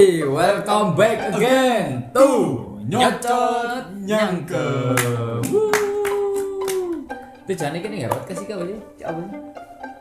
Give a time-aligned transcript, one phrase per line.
[0.00, 2.28] Hey, welcome back again to
[2.88, 4.96] Nyocot Nyangke.
[7.44, 8.78] Tujuannya gini ya podcast iki apa sih?
[9.04, 9.40] Apa sih?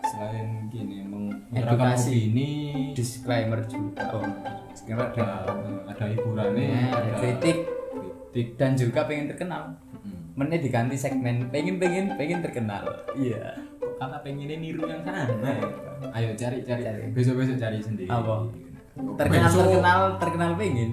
[0.08, 1.04] selain gini
[1.52, 2.32] Edukasi.
[2.32, 2.50] ini
[2.96, 4.08] Disclaimer juga.
[4.16, 4.24] oh,
[4.72, 5.52] sekarang ada
[5.92, 7.68] ada hiburannya ada kritik
[8.32, 9.76] kritik dan juga pengen terkenal.
[10.00, 10.32] Hmm.
[10.40, 12.88] Menit diganti segmen pengen pengen pengen terkenal.
[13.20, 13.68] Iya.
[14.00, 15.60] karena pengennya niru yang sana
[16.16, 17.12] ayo cari cari, Cari.
[17.12, 18.48] besok besok cari sendiri Apa?
[19.16, 20.92] Terkenal terkenal terkenal pengen.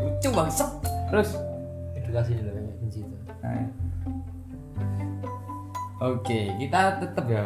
[0.00, 0.66] Lucu banget.
[1.06, 1.28] Terus
[1.94, 3.66] edukasi lah banyak di situ Nah.
[5.98, 7.44] Oke, kita tetap ya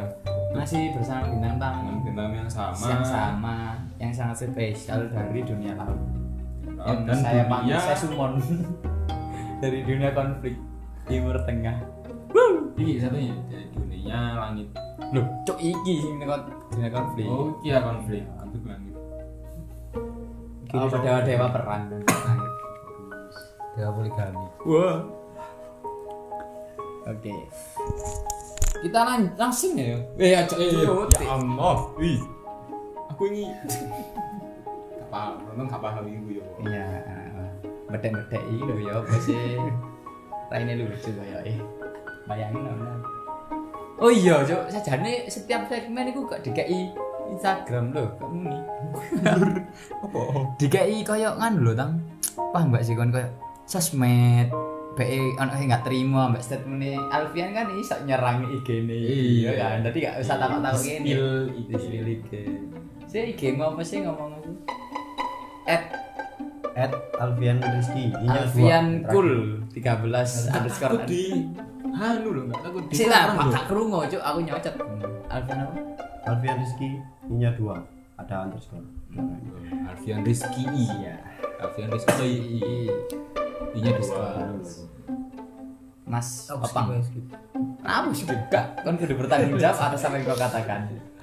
[0.51, 3.57] masih bersama bintang tamu bintang yang sama yang sama,
[3.97, 5.95] yang sangat spesial dari dunia laut.
[6.83, 8.33] Yang dan saya dunia- panggil saya Sumon
[9.63, 10.57] dari dunia konflik
[11.07, 11.77] Timur Tengah.
[12.75, 14.73] ini satunya dari dunia langit
[15.13, 17.27] Loh, cok iki sing dunia konflik.
[17.29, 18.25] oh iya konflik
[20.73, 21.83] konflik langit Kini dewa-dewa perang.
[23.73, 24.99] dewa poligami Wah.
[27.07, 27.35] Oke.
[28.81, 29.99] Kita lang- langsung ya.
[30.17, 30.91] eh aja eh ya
[31.27, 32.21] Allah wih
[33.09, 33.51] aku ini
[35.03, 36.87] apa nonton gak paham ibu ya Iya,
[37.91, 39.59] bedek-bedek iki lho ya apa sih?
[40.49, 41.59] Raine lucu kaya eh.
[42.25, 42.95] Bayangin ora.
[43.99, 46.89] Oh iya, Cuk, sajane setiap segmen iku gak dikai
[47.31, 48.61] Instagram lho, kamu nih.
[50.05, 50.21] apa
[50.59, 52.03] Dikai kaya nganu lho, Tang.
[52.51, 53.31] Paham gak sih kon kaya
[53.71, 54.51] sosmed
[54.99, 58.95] BE ono sing gak terima mbak statement Alfian kan iso nyerang IG-ne.
[58.95, 59.51] Iya.
[59.55, 59.87] kan.
[59.87, 61.07] Dadi gak usah takut-takut ngene.
[61.07, 62.31] Spill Di spill IG.
[63.07, 64.51] Saya IG mau apa sih ngomong aku?
[65.71, 65.83] At
[66.75, 68.87] at Alfian Rizky Ini Alfian.
[69.07, 71.47] Cool 13 underscore takut di
[71.91, 74.75] anu loh nggak takut di Sila, orang Pak Krungo, Cuk, aku nyocot.
[75.31, 75.75] Alfian apa?
[76.31, 76.91] Alfian Rizky
[77.27, 77.83] ini dua
[78.15, 78.87] ada underscore
[79.91, 81.19] Alfian Rizky iya
[81.59, 82.31] Alfian Rizky
[83.75, 84.47] i nya dua
[86.11, 86.91] Mas Aku Opang.
[86.99, 87.25] skip, skip.
[87.87, 88.83] Apa sih gak?
[88.83, 90.91] Kan kudu bertanggung jawab atas apa yang kau katakan.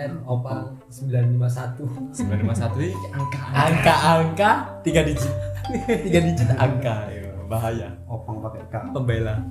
[0.00, 4.50] N opang 951 sembilan lima satu ini angka Angka-angka
[4.80, 5.28] tiga digit.
[6.08, 7.12] tiga digit angka.
[7.12, 7.92] Yo, bahaya.
[8.08, 9.44] opang pakai K Pembela.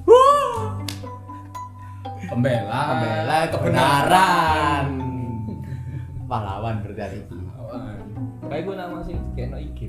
[2.27, 4.85] Pembela Pembela kebenaran.
[6.27, 7.45] Pahlawan berarti hari ini.
[8.43, 9.79] kayak gue nama sih kayak no IG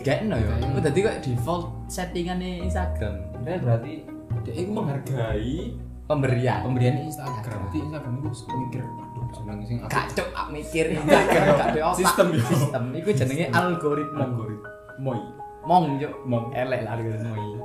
[0.00, 0.54] kayak no ya.
[0.64, 3.14] Itu tadi kok default settingannya Instagram.
[3.44, 3.92] Ini berarti
[4.40, 5.76] dia itu menghargai
[6.10, 6.66] Pemberian.
[6.66, 11.68] pemberian Instagram berarti Instagram itu mikir aduh senang sih aku Kacau ak mikir Instagram gak
[11.70, 11.98] ada otak.
[12.02, 12.42] Sistem, yo.
[12.50, 14.26] Sistem iku jenenge algoritma.
[14.26, 15.20] algoritma moi
[15.62, 16.10] Mong yo.
[16.26, 16.50] Mong.
[16.50, 17.58] Elek lah algoritma iki.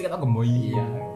[0.00, 1.13] kita tahu gemoy Iya.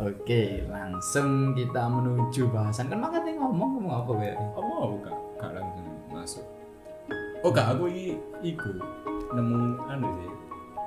[0.00, 2.88] Oke, langsung kita menuju bahasan.
[2.88, 4.34] Kan makanya ngomong ngomong apa ya?
[4.40, 6.44] apa mau kak kak langsung masuk
[7.42, 8.14] oh kak aku ini
[8.46, 8.70] iku
[9.34, 10.30] nemu anu sih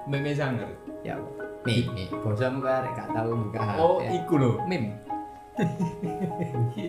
[0.07, 0.69] meme sangar
[1.05, 1.17] Ya.
[2.21, 3.77] Bosamu kan arek gak tahu buka HP.
[3.81, 4.93] oh iku loh meme.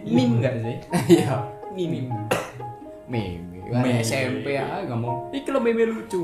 [0.05, 0.77] meme enggak sih
[1.21, 2.25] Iya, meme meme.
[3.09, 3.61] Meme.
[3.73, 5.33] Meme SMP ya ngomong.
[5.33, 6.21] Iki lo meme lucu.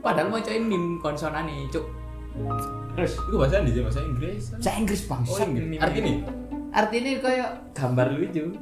[0.00, 1.84] Padahal mau coy meme konsonan nih, cuk.
[2.98, 5.22] Itu bahasa di bahasa Inggris saya Inggris bang.
[5.24, 6.14] oh Inggris artinya
[6.70, 8.46] Artinya kayak gambar lucu.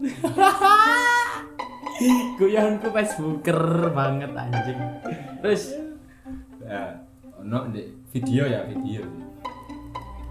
[2.40, 4.80] Goyanganku Facebooker banget anjing.
[5.44, 5.76] Terus
[6.64, 7.04] ya
[7.36, 9.04] ono di video ya video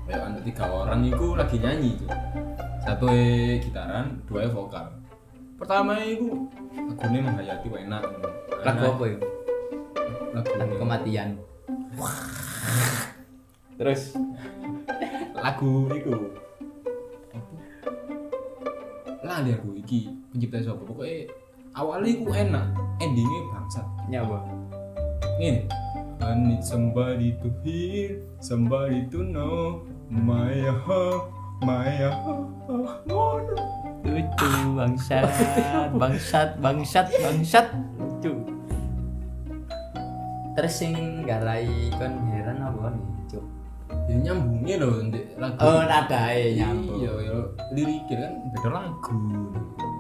[0.08, 2.08] kayak ada tiga orang itu lagi nyanyi tuh
[2.80, 4.88] satu e gitaran dua e vokal
[5.60, 8.04] pertama itu lagunya menghayati wah enak
[8.64, 9.18] lagu apa ya?
[10.38, 11.30] lagu kematian.
[13.78, 14.18] Terus
[15.38, 16.34] lagu itu
[19.22, 21.30] lali aku iki pencipta siapa pokoknya
[21.78, 22.66] awalnya itu enak
[22.98, 24.40] endingnya bangsat nyawa.
[25.38, 25.70] Nih,
[26.24, 31.30] I need somebody to hear, somebody to know my heart,
[31.62, 33.46] my heart.
[34.08, 35.30] Lucu bangsat,
[35.94, 37.68] bangsat, bangsat, bangsat.
[38.02, 38.34] Lucu.
[40.58, 42.37] Terus sing garai kon heran
[44.24, 45.58] nyambungnya loh nanti lagu.
[45.62, 46.98] Oh, nadae nyambung.
[47.02, 47.38] Iya, ya
[47.74, 49.16] liriknya kan beda lagu.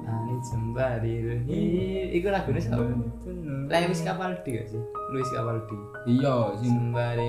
[0.07, 2.05] I need somebody to hear.
[2.15, 2.83] Iku lagunya siapa?
[3.67, 4.81] Lewis Capaldi gak sih?
[5.11, 5.77] Luis Capaldi.
[6.07, 7.27] Iya, sing Somebody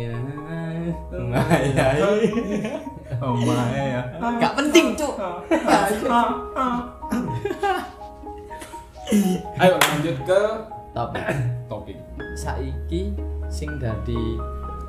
[3.18, 4.02] oh my ya.
[4.38, 5.14] Gak penting, cuk.
[9.58, 10.42] Ayo lanjut ke
[10.92, 11.24] Topik.
[11.70, 11.96] topik.
[12.36, 13.14] Saiki
[13.48, 14.36] sing dadi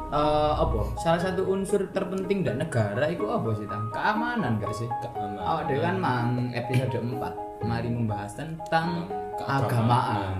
[0.09, 0.79] eh apa?
[0.97, 3.93] Salah satu unsur terpenting dan negara itu apa sih, Tang?
[3.93, 4.89] Keamanan gak sih?
[4.89, 5.41] Keamanan.
[5.45, 7.67] Awak dhewe kan mang episode 4.
[7.67, 9.03] mari membahas tentang
[9.35, 9.67] Keagamaan.
[9.67, 10.37] keagamaan.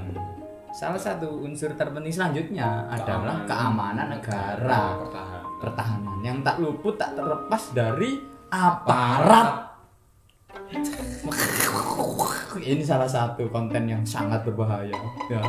[0.71, 7.73] Salah satu unsur terpenting selanjutnya adalah keamanan negara, pertahanan pertahanan yang tak luput tak terlepas
[7.73, 8.21] dari
[8.53, 9.67] aparat.
[12.59, 14.95] Ini salah satu konten yang sangat berbahaya.
[15.27, 15.41] Ya.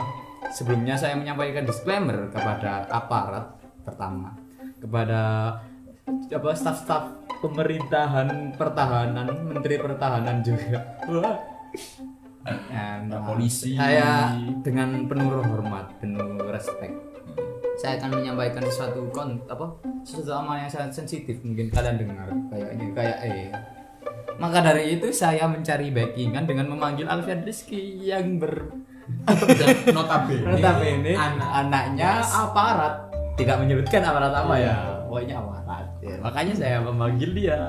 [0.51, 4.37] Sebelumnya saya menyampaikan disclaimer kepada aparat pertama,
[4.81, 5.55] kepada
[6.11, 7.05] apa staf-staf
[7.41, 10.99] pemerintahan pertahanan, menteri pertahanan juga.
[11.09, 11.39] Wah.
[12.73, 13.77] Nah, polisi.
[13.77, 14.33] Saya
[14.65, 16.97] dengan penuh hormat, penuh respect.
[17.81, 19.73] Saya akan menyampaikan sesuatu kon apa
[20.05, 23.49] sesuatu amal yang sangat sensitif mungkin kalian dengar kayaknya kayak eh
[24.37, 28.73] maka dari itu saya mencari backingan dengan memanggil Alfian Rizky yang ber
[29.93, 33.10] notabene notabene anak anaknya aparat
[33.41, 34.75] tidak menyebutkan aparat apa ya.
[35.09, 37.61] Pokoknya aparat Ya, makanya saya memanggil dia.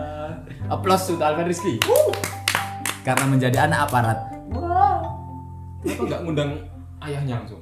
[0.72, 1.76] Aplaus untuk Alfian Rizky.
[3.04, 4.20] Karena menjadi anak aparat.
[5.82, 6.52] Kenapa nggak ngundang
[7.04, 7.60] ayahnya langsung?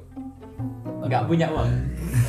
[1.02, 1.70] Nggak punya uang.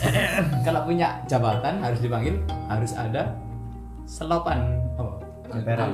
[0.66, 2.36] Kalau punya jabatan harus dipanggil
[2.66, 3.36] harus ada
[4.10, 4.82] selopan.
[5.52, 5.92] Ceperan.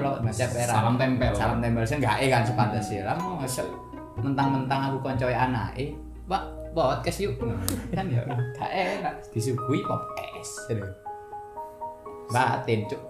[0.69, 1.33] Salam tempel.
[1.33, 1.83] salam tempel.
[1.83, 3.65] Saya nggak eh kan sepantasnya lah mau ngasih
[4.21, 5.93] mentang-mentang aku koncoy anak eh
[6.29, 7.37] pak podcast yuk.
[7.91, 8.23] Kan ya.
[8.55, 9.15] Gak enak.
[9.31, 10.71] Disuguhi podcast.
[12.31, 13.01] Batin cuk.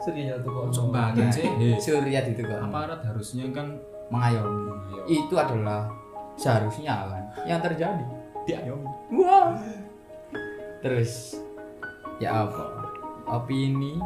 [0.00, 0.64] Serius tuh kok.
[0.72, 1.44] coba sih.
[1.44, 3.76] Eh, surya itu kan aparat harusnya kan
[4.08, 5.02] mengayomi Ayo.
[5.06, 5.92] itu adalah
[6.40, 7.24] seharusnya kan.
[7.44, 8.04] Yang terjadi
[8.48, 8.90] diayomi.
[9.20, 9.60] Wah.
[10.80, 11.36] Terus
[12.16, 12.80] ya apa?
[13.28, 14.00] Opini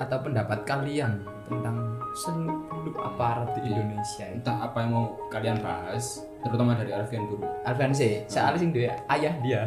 [0.00, 6.27] atau pendapat kalian tentang seluruh aparat di Indonesia itu entah apa yang mau kalian bahas
[6.38, 9.60] terutama dari Alfian dulu Alfian sih soalnya sing dia ayah dia.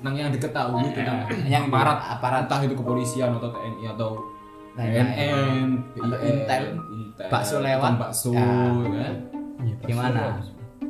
[0.00, 2.48] Tentang yang diketahui tentang yang aparat aparat.
[2.48, 4.10] Entah itu kepolisian atau TNI atau
[4.76, 6.62] BNN, atau Intel,
[7.32, 7.96] bakso lewat.
[7.96, 8.44] bakso, Ya.
[9.08, 9.14] kan?
[9.82, 10.36] gimana?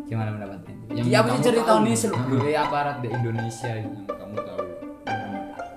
[0.07, 4.65] gimana pendapatnya Yang ya sih cerita nih seluruh aparat di Indonesia Yang kamu tahu.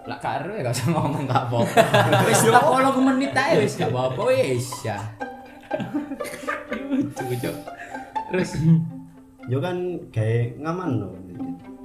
[0.09, 1.81] lah karo ya gak usah ngomong gak apa-apa.
[2.29, 4.97] Wis tak kalau menit aja wis gak apa-apa wis ya.
[6.89, 7.50] Lucu
[8.29, 8.51] terus
[9.47, 9.77] Yo kan
[10.09, 11.13] kayak ngaman loh.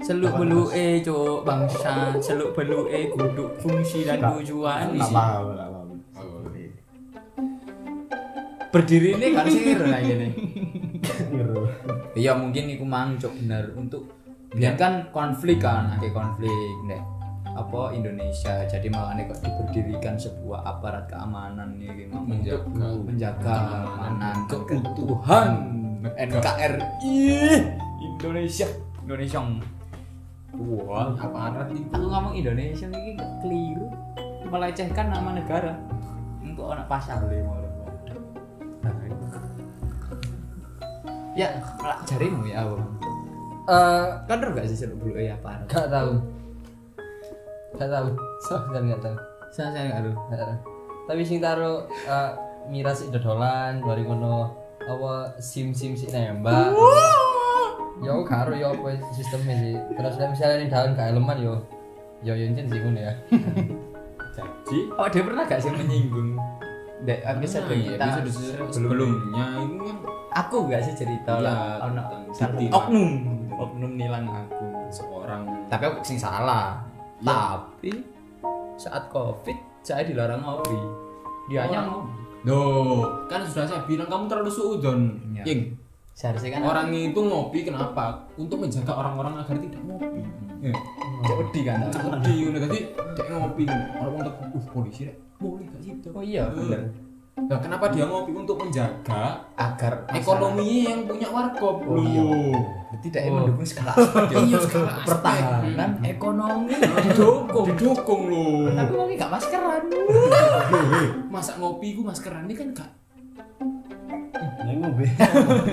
[0.05, 5.57] seluk beluk eh cok bangsa seluk beluk eh kudu fungsi dan tujuan enggak paham.
[6.13, 6.45] Oh.
[8.69, 10.29] berdiri ini kan sih lah ini
[11.33, 11.65] Ngeru.
[12.13, 14.13] iya mungkin iku mang cok bener untuk
[14.53, 16.53] biar kan konflik kan ada konflik
[16.85, 17.01] deh
[17.55, 22.61] apa Indonesia jadi makanya kok diberdirikan sebuah aparat keamanan nih gitu Menjaga.
[22.67, 25.51] untuk menjaga keamanan keutuhan
[26.13, 27.09] NKRI
[28.05, 28.69] Indonesia.
[29.05, 29.41] Indonesia.
[30.55, 33.89] Wah Aparat itu aku ngomong Indonesia ini keliru.
[34.47, 35.73] Melecehkan nama negara.
[36.45, 37.25] Untuk anak pasar.
[37.27, 37.65] Lima
[41.35, 41.51] ya
[41.83, 42.87] lah jarimu ya abang
[43.65, 46.21] Eh, kan gak sih seluk beluk ya aparat gak tahu.
[47.81, 48.09] Gak tahu.
[48.77, 49.17] Dan gak tahu.
[49.49, 50.55] saya saya Gak tahu.
[51.09, 52.31] Tapi sing taro eh,
[52.69, 56.73] miras itu dodolan, bari kono apa sim sim si nembak.
[58.03, 59.75] Ya aku karo ya apa sistemnya sih.
[59.97, 61.55] Terus nek misalnya ini daun gak elemen yo
[62.25, 63.13] yo yo jen sih ngono ya.
[64.37, 66.37] jadi oh dia pernah gak sih menyinggung?
[67.05, 69.97] Dek, episode Nah, iya, kita episode sebelumnya itu kan
[70.33, 72.03] aku gak sih cerita Iya, lah ono
[72.73, 73.11] oknum.
[73.55, 75.45] Oknum nilang aku seorang.
[75.69, 76.81] Tapi aku sing salah.
[77.21, 77.31] Iya.
[77.31, 77.91] tapi
[78.75, 80.77] saat covid saya dilarang ngopi
[81.47, 85.01] dia hanya ngopi Duh, kan sudah saya bilang kamu terlalu suudon.
[85.33, 85.43] Iya.
[85.49, 85.61] Ying,
[86.13, 88.29] seharusnya kan orang itu ngopi kenapa?
[88.37, 90.21] Untuk menjaga orang-orang agar tidak ngopi.
[90.65, 90.73] Ya.
[91.25, 92.21] cek wedi kan tau.
[92.21, 92.79] Jadi ngono tadi
[93.17, 95.17] dia ngopi orang untuk uh polisi rek.
[95.41, 95.93] Boleh gak sih?
[96.09, 96.89] oh iya bener
[97.35, 102.23] Nah, kenapa dia ngopi untuk menjaga agar ekonomi yang punya warkop Oh, iya.
[102.23, 102.55] Loh.
[102.89, 103.43] berarti dia Oh.
[103.43, 104.39] mendukung skala aspek ya.
[104.41, 108.71] Iya, skala pertahanan ekonomi didukung Didukung loh.
[108.71, 109.83] tapi ngopi gak maskeran
[111.35, 112.91] Masa ngopi ku maskeran ini kan gak
[114.75, 115.07] ngobe.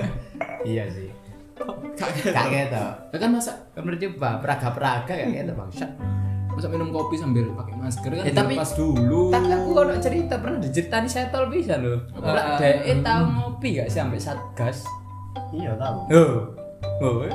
[0.68, 1.10] iya sih
[1.94, 5.86] gak gitu kan masa kan bercoba praga-praga gak gitu bangsa
[6.62, 8.22] masa minum kopi sambil pakai masker kan?
[8.22, 9.34] Ya, tapi- lepas dulu.
[9.34, 11.98] tapi aku kalau cerita pernah diceritani setol bisa loh?
[12.14, 14.86] Lah dhek tau ngopi gak sih sampai satgas
[15.50, 15.98] Iya tahu.
[16.14, 16.34] oh
[17.02, 17.34] oh eh.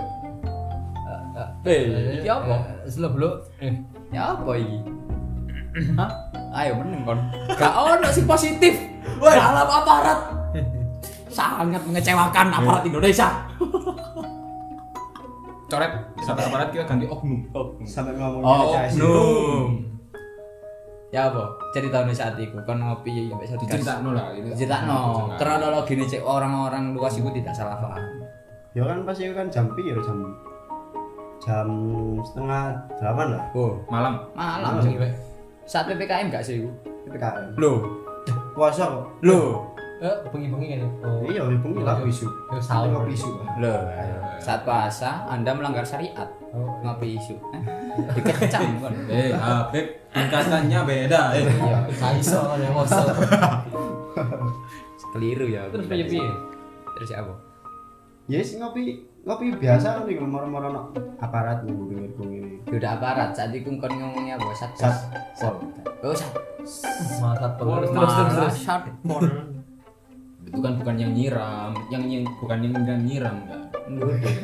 [2.24, 2.56] Ya apa?
[2.88, 3.36] belum.
[3.60, 3.76] Eh,
[4.16, 4.80] ya apa ini
[6.00, 6.10] Hah?
[6.56, 7.20] ayo meneng kon.
[7.52, 8.80] Gak ono sih positif.
[9.20, 10.20] Dalam aparat.
[11.28, 13.28] Sangat mengecewakan aparat Indonesia
[15.68, 15.92] coret
[16.24, 17.40] sampai aparat kita ganti oknum.
[17.84, 19.00] Sampai ngomong oh CSI.
[19.00, 19.88] oknum
[21.08, 21.44] Ya apa?
[21.72, 23.64] Ceritane saat iku kon ngopi mbek Satgas.
[23.80, 24.52] Diceritakno lah ini.
[24.52, 25.32] Diceritakno.
[25.40, 28.04] Kronologi ini cek orang-orang luas iku tidak salah paham.
[28.76, 30.20] Ya kan pas itu kan jam piro jam
[31.40, 31.68] jam
[32.28, 33.44] setengah delapan lah.
[33.56, 34.20] Oh, Malam.
[34.36, 35.00] malam sih.
[35.64, 36.64] Saat PPKM gak sih?
[37.08, 37.56] PPKM.
[37.60, 37.84] Loh,
[38.56, 39.04] Puasa kok.
[39.24, 39.64] loh.
[39.98, 40.80] Eh, bengi-bengi kan.
[41.02, 41.26] Oh.
[41.26, 42.30] Iya, bengi lah isu.
[42.54, 43.02] Yo sahur.
[43.02, 43.30] Ngopi isu.
[43.58, 43.82] Loh,
[44.38, 46.30] saat puasa Anda melanggar syariat.
[46.54, 46.78] Oh.
[46.86, 47.34] Ngopi isu.
[47.50, 47.62] Eh,
[48.14, 48.94] Dikecam kan.
[49.10, 51.22] Eh, Habib, tingkatannya beda.
[51.34, 53.02] Eh, Iya, kaiso kan yang moso.
[55.18, 55.66] Keliru ya.
[55.74, 56.30] Terus piye piye?
[57.02, 57.34] Terus apa?
[58.28, 60.82] Yes, ngopi ngopi biasa kan nih moro-moro no
[61.20, 61.76] aparat nih
[62.16, 62.60] pinggir ini.
[62.70, 64.52] Udah aparat saat itu kon ngomongnya apa?
[64.52, 64.72] Sat
[65.40, 65.56] pol.
[66.04, 66.32] Oh, sat.
[67.24, 68.56] Mantap terus terus terus.
[68.68, 69.24] satpol.
[70.48, 73.62] Itu kan bukan yang nyiram, yang yang bukan yang yang nyiram kan.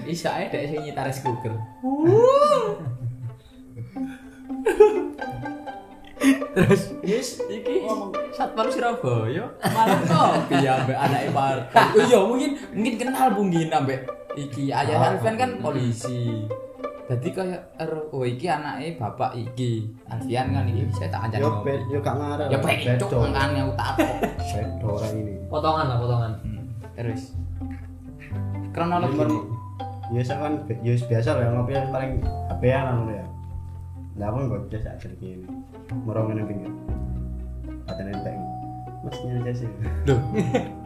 [0.04, 1.58] Isa ae dek sing nyitar es Google.
[6.54, 7.84] Terus yes iki
[8.32, 11.88] Satpol Surabaya malah kopi ya mbek anake partai.
[11.98, 14.08] Oh iya mungkin mungkin kenal mungkin ambek
[14.38, 16.48] iki ayah Alfian kan polisi.
[17.14, 19.86] Jadi kayak er, oh iki anake bapak iki.
[20.10, 21.50] Alfian kan iki saya tak kancani Yo
[21.94, 22.48] yo gak ngarep.
[22.50, 24.14] Ya pecuk makane aku takok.
[24.42, 25.34] Bedo orang ini.
[25.46, 26.32] Potongan lah potongan.
[26.42, 26.66] Hmm,
[26.98, 27.22] Terus
[28.74, 29.38] kronologi ini.
[30.04, 30.54] biasa kan
[30.84, 32.14] ya biasa lah ngopi yang paling
[32.50, 33.26] apean anu ya.
[34.18, 35.46] Lah aku nggak biasa aja gini.
[36.10, 36.74] Morong ngene pinggir.
[37.86, 38.42] Ada nenteng.
[39.06, 39.70] Mas nyari sih.
[40.10, 40.18] Loh.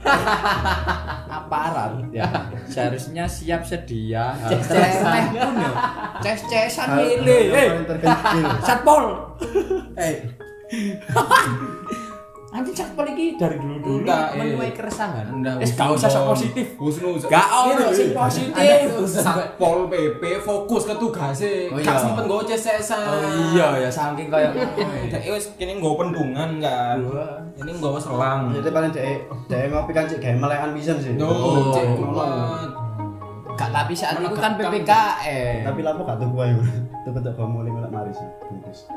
[1.40, 2.26] aparat ya
[2.66, 4.32] seharusnya siap sedia.
[4.48, 5.70] Ces-cesan pun ya.
[6.24, 7.38] Ces-cesan ini.
[7.52, 7.70] eh
[8.64, 9.36] satpol.
[9.98, 10.16] Eh
[12.50, 14.42] Anjing satpol iki dari dulu dulu Enggak, eh.
[14.42, 15.22] menuai keresahan.
[15.22, 16.66] Anda Eh, gak usah sok positif.
[16.82, 17.14] Husnu.
[17.22, 18.90] Gak ono sing positif.
[19.06, 21.70] Satpol PP fokus ke tugasnya.
[21.70, 22.02] Oh, Gak iya.
[22.02, 23.06] simpen gue cesesan.
[23.06, 23.22] Oh
[23.54, 24.50] iya ya saking kayak
[25.14, 26.98] Dek wis kene nggo pendungan kan.
[27.54, 28.50] Ini nggawa selang.
[28.50, 31.14] Jadi paling dek dek ngopi kan cek gawe melekan pisan sih.
[31.22, 31.70] Oh.
[33.54, 34.58] Gak tapi saat itu kan.
[34.58, 35.70] PPKM.
[35.70, 36.58] Tapi lapo gak tuku ae.
[37.06, 38.26] Tuku tok mulai mulai mari sih.
[38.42, 38.90] Bungkus.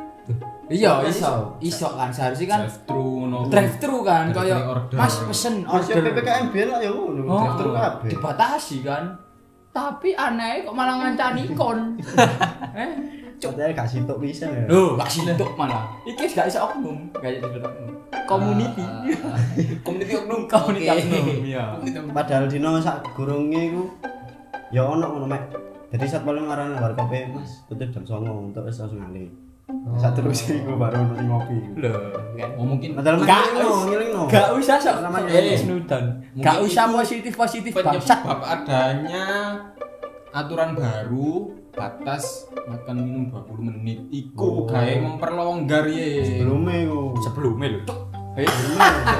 [0.65, 1.33] Iya Kan iso.
[1.59, 3.39] Iso kan seharusnya kan Drive thru ngono.
[3.51, 4.95] drive thru kan order.
[4.95, 6.11] Mas pesen Masih order.
[6.11, 7.21] PPKM biyen lah ya ngono.
[7.23, 8.09] Oh, Drive thru kabeh.
[8.09, 9.03] dibatasi kan
[9.73, 11.97] tapi aneh kok malah ngancani kon
[12.77, 12.89] eh
[13.43, 14.63] Katanya gak sitok pisan ya.
[14.71, 15.91] Loh, gak sintuk malah.
[16.07, 17.91] Iki gak iso oknum, gak iso oknum.
[18.23, 18.85] Community.
[19.83, 20.47] Community oknum.
[20.47, 21.75] Community oknum, iya.
[22.07, 23.83] Padahal dino sak gurunge iku
[24.71, 25.43] ya ono ngono mek.
[25.91, 29.27] Jadi saat paling ngarani bar kopi Mas, tutup jam 09.00 untuk wis langsung ngalih.
[29.93, 31.55] Saat terus iku baru sing ngopi.
[31.77, 31.95] Loh,
[32.35, 32.49] kan.
[32.53, 34.21] Oh mungkin Padahal Gak ngelingno, us- ngelingno.
[34.27, 36.03] Gak usah sok Namanya eh snudan.
[36.29, 38.19] Mungkin Gak usah positif-positif bangsat.
[38.19, 39.25] penyebab adanya
[40.29, 41.31] aturan baru
[41.69, 42.23] batas
[42.59, 44.67] makan minum 20 menit iku Oh.
[44.67, 46.99] gawe memperlonggar ye Sebelumnya iku.
[47.19, 47.95] Sebelumnya lho.
[48.33, 48.49] Eh,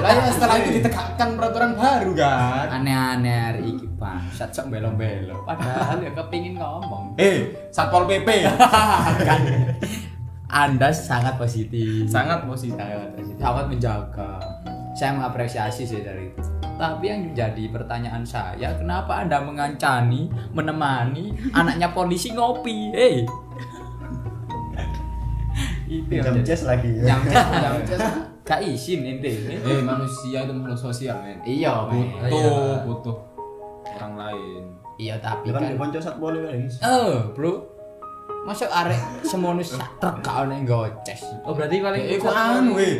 [0.02, 5.46] lah ya setelah itu ditegakkan peraturan baru kan aneh-aneh hari iki bangsat sok belo-belo.
[5.46, 7.14] Padahal ya kepingin ngomong.
[7.16, 8.26] eh satpol pp
[9.22, 9.42] kan
[10.54, 12.06] Anda sangat positif.
[12.06, 14.32] sangat positif sangat positif, sangat menjaga.
[14.94, 16.42] Saya mengapresiasi sih dari itu.
[16.78, 22.94] Tapi yang menjadi pertanyaan saya, kenapa Anda mengancani, menemani anaknya polisi ngopi?
[22.94, 23.26] Hei.
[25.90, 26.90] itu yang Jam jadi- lagi.
[27.02, 27.74] Jam jam.
[28.44, 29.32] Gak izin ente.
[29.56, 32.12] eh manusia itu makhluk sosial men Iya, men.
[32.28, 33.16] butuh butuh
[33.96, 34.64] orang lain
[35.00, 36.76] Iya, tapi kan kan di boleh guys.
[36.84, 37.73] Eh, Bro.
[38.44, 41.24] Masuk arek semono sak truk gak ono goces.
[41.48, 42.96] Oh berarti paling eh iku anu eh.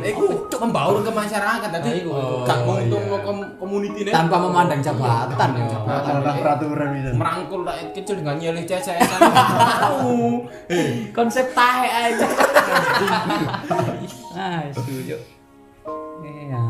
[0.00, 3.20] Iku cuk membaur ke masyarakat tadi Oh, gak untung iya.
[3.20, 5.78] kom community Tanpa memandang jabatan ya.
[5.84, 7.10] Masalah peraturan bisa.
[7.12, 9.20] merangkul rakyat kecil dengan nyelih cecesan.
[9.20, 10.48] Tahu
[11.12, 12.26] konsep tahe aja.
[14.34, 15.20] Ah setuju
[16.24, 16.64] iya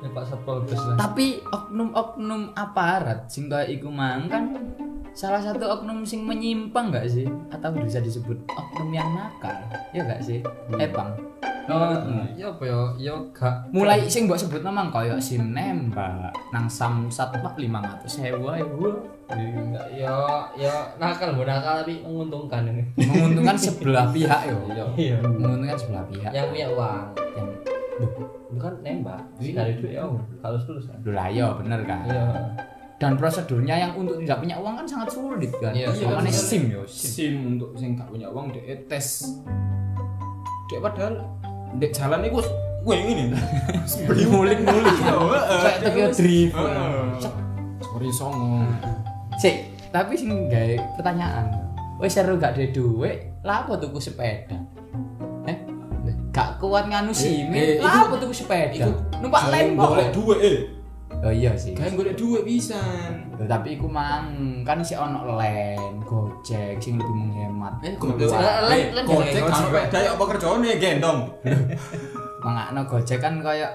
[0.00, 0.96] Ya, Pak Satpol Bus lah.
[0.96, 4.56] tapi oknum-oknum aparat sing kaya iku mang kan
[5.10, 9.52] salah satu oknum sing menyimpang gak sih atau bisa disebut oknum yang nakal
[9.90, 10.40] ya gak sih
[10.74, 11.12] eh bang
[11.70, 11.94] Oh,
[12.34, 12.80] ya apa ya?
[12.98, 18.18] Ya gak mulai sing mbok sebut namang kaya sim nembak nang samsat pak lima ratus
[18.18, 18.90] sewu ae wo.
[19.30, 20.10] enggak ya
[20.58, 22.82] ya nakal mau nakal tapi menguntungkan ini.
[22.98, 24.58] menguntungkan sebelah pihak yo
[24.98, 25.22] Iya.
[25.22, 27.04] menguntungkan sebelah pihak Yang punya uang,
[27.36, 27.48] yang
[28.54, 29.22] bukan nembak.
[29.38, 30.04] Sih dari duit ya
[30.44, 30.98] halus tulus kan.
[31.08, 32.00] Lah iya bener kan?
[32.06, 32.24] Iya.
[33.00, 35.72] dan prosedurnya yang untuk tidak punya uang kan sangat sulit kan?
[35.72, 37.08] Iya, iya kan sim yo sim.
[37.08, 39.24] Sim untuk sing gak punya uang dek tes.
[40.68, 41.24] Dek padahal
[41.80, 42.44] dek jalan itu
[42.80, 43.32] gue ini
[44.04, 46.56] beli mulik mulik kayak Tokyo Drift.
[47.80, 48.68] Sorry songo.
[49.40, 51.50] Sih tapi sing gawe pertanyaan
[52.00, 54.56] wis seru gak ada duit lah apa tuku sepeda
[56.30, 58.70] gak kuat nganu sih eh, lah apa tuku sepeda?
[58.70, 60.58] iku numpak lain kok golek duit eh.
[61.20, 61.76] Oh iya sih.
[61.76, 63.28] Kayak golek duit pisan.
[63.36, 64.30] Loh, tapi iku mang
[64.64, 67.76] kan si ono len gojek sing lebih menghemat.
[67.84, 68.32] Eh Gojek.
[68.40, 71.28] lain gojek kan sepeda ya apa kerjane gendong?
[72.46, 73.68] Mangakno gojek kan kayak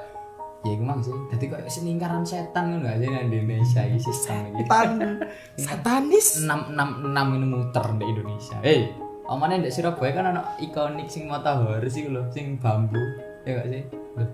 [0.65, 1.13] ya iku mang sih.
[1.29, 4.65] Dadi kayak selingkaran setan ngono aja nang Indonesia iki sistem iki.
[5.69, 6.41] Satanis.
[6.41, 8.57] Enam enam enam ini muter di Indonesia.
[8.65, 8.89] Hei,
[9.25, 13.01] omane di Surabaya kan ada ikonik sing mata horor sih lho, sing bambu,
[13.45, 13.83] ya gak sih?
[14.17, 14.29] Loh,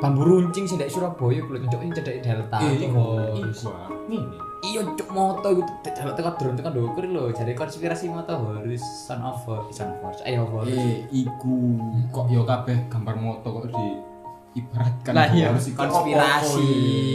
[0.00, 2.58] Bambu runcing sing di Surabaya kuwi cuk sing cedek delta.
[2.58, 2.80] Cuk.
[2.80, 3.04] iku
[3.38, 3.70] iku
[4.08, 4.18] ini
[4.62, 9.20] Iya cuk moto iku delta tekan drone tekan ndukur lho, jadi konspirasi mata horor son
[9.20, 9.42] of
[9.74, 10.22] son of horror.
[10.24, 10.70] Ayo horror.
[10.70, 11.76] eh iku
[12.14, 13.86] kok yo kabeh gambar moto kok di
[14.52, 16.70] ibaratkan Lah iya, konspirasi,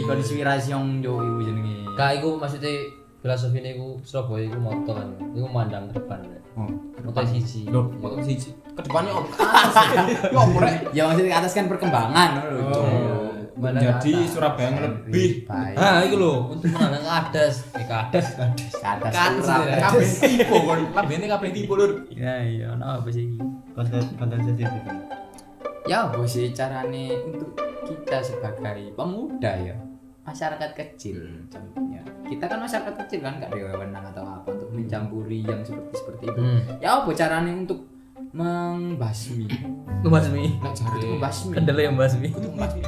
[0.06, 1.88] konspirasi yang yo iku jenenge.
[1.96, 2.72] Kak iku maksudnya
[3.18, 5.08] filosofi ini iku Surabaya iku moto kan.
[5.34, 6.18] Iku mandang ke depan.
[6.58, 6.66] Oh,
[7.06, 7.70] Moto siji.
[7.70, 8.50] Loh, kok siji?
[8.74, 9.30] Ke depannya apa?
[9.38, 9.86] Atas.
[10.34, 10.76] Ya apa rek?
[10.90, 12.60] Ya maksudnya ke atas kan perkembangan lho.
[12.74, 15.74] Oh, menjadi Surabaya yang lebih baik.
[15.78, 17.52] Ah, iku lho, untuk menandang ke atas.
[17.78, 18.26] Eh, ke atas.
[18.34, 18.42] Ke
[18.86, 20.80] atas Ke atas, kabeh tipu kon.
[20.94, 21.92] Kabeh kabeh tipu lur.
[22.10, 23.38] Ya iya, ono apa sih?
[23.78, 24.66] konten konten sensitif
[25.86, 27.54] Ya apa sih carane untuk
[27.86, 29.87] kita sebagai pemuda ya
[30.28, 31.18] masyarakat kecil
[31.48, 35.92] contohnya kita kan masyarakat kecil kan nggak ada wewenang atau apa untuk mencampuri yang seperti
[35.94, 36.60] seperti itu Hmm.
[36.78, 37.80] ya apa carane untuk
[38.30, 39.48] membasmi
[39.98, 40.60] Membasmi.
[40.60, 42.28] Nek jare untuk membasmi Kendala yang membasmi.
[42.30, 42.82] untuk membasmi.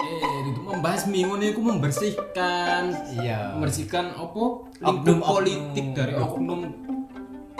[0.00, 2.82] Eh, itu membasmi ngono iku membersihkan
[3.14, 4.42] iya membersihkan apa
[4.74, 5.20] lingkup Oknum-oknum.
[5.22, 6.60] politik dari oknum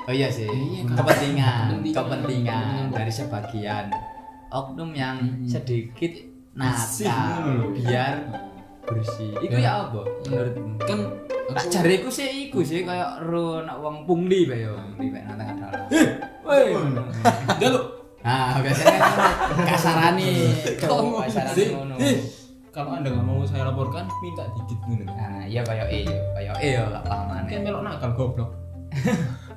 [0.00, 1.94] oh iya sih Iya, kepentingan Kepentingan.
[1.94, 3.84] kepentingan dari sebagian
[4.48, 6.12] oknum yang sedikit
[6.50, 8.14] Bersih, nakal biar
[8.82, 10.98] bersih itu ya apa menurutmu kan
[11.46, 15.22] Tak aku- jariku sih iku sih kayak ro nak wong pungli bae yo, pungli bae
[15.24, 15.82] nang tengah dalan.
[16.42, 16.70] Woi.
[17.58, 17.84] Jaluk.
[18.20, 19.10] Nah, biasanya kan
[19.66, 20.30] kasarane,
[20.78, 21.68] Kok cowok kasarane sih?
[21.72, 21.94] ngono.
[21.98, 22.18] Eh,
[22.70, 25.04] Kalau Anda nggak mau saya laporkan, minta dikit ngono.
[25.08, 28.50] Nah, iya kayak e yo, kayak e yo gak paham Kan melok nakal goblok.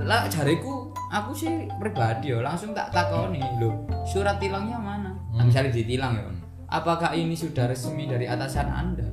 [0.00, 5.10] Lah jariku aku sih pribadi yo langsung tak takoni lho, surat tilangnya mana?
[5.34, 6.30] Nah, misalnya ditilang ya.
[6.70, 9.06] Apakah ini sudah resmi dari atasan Anda?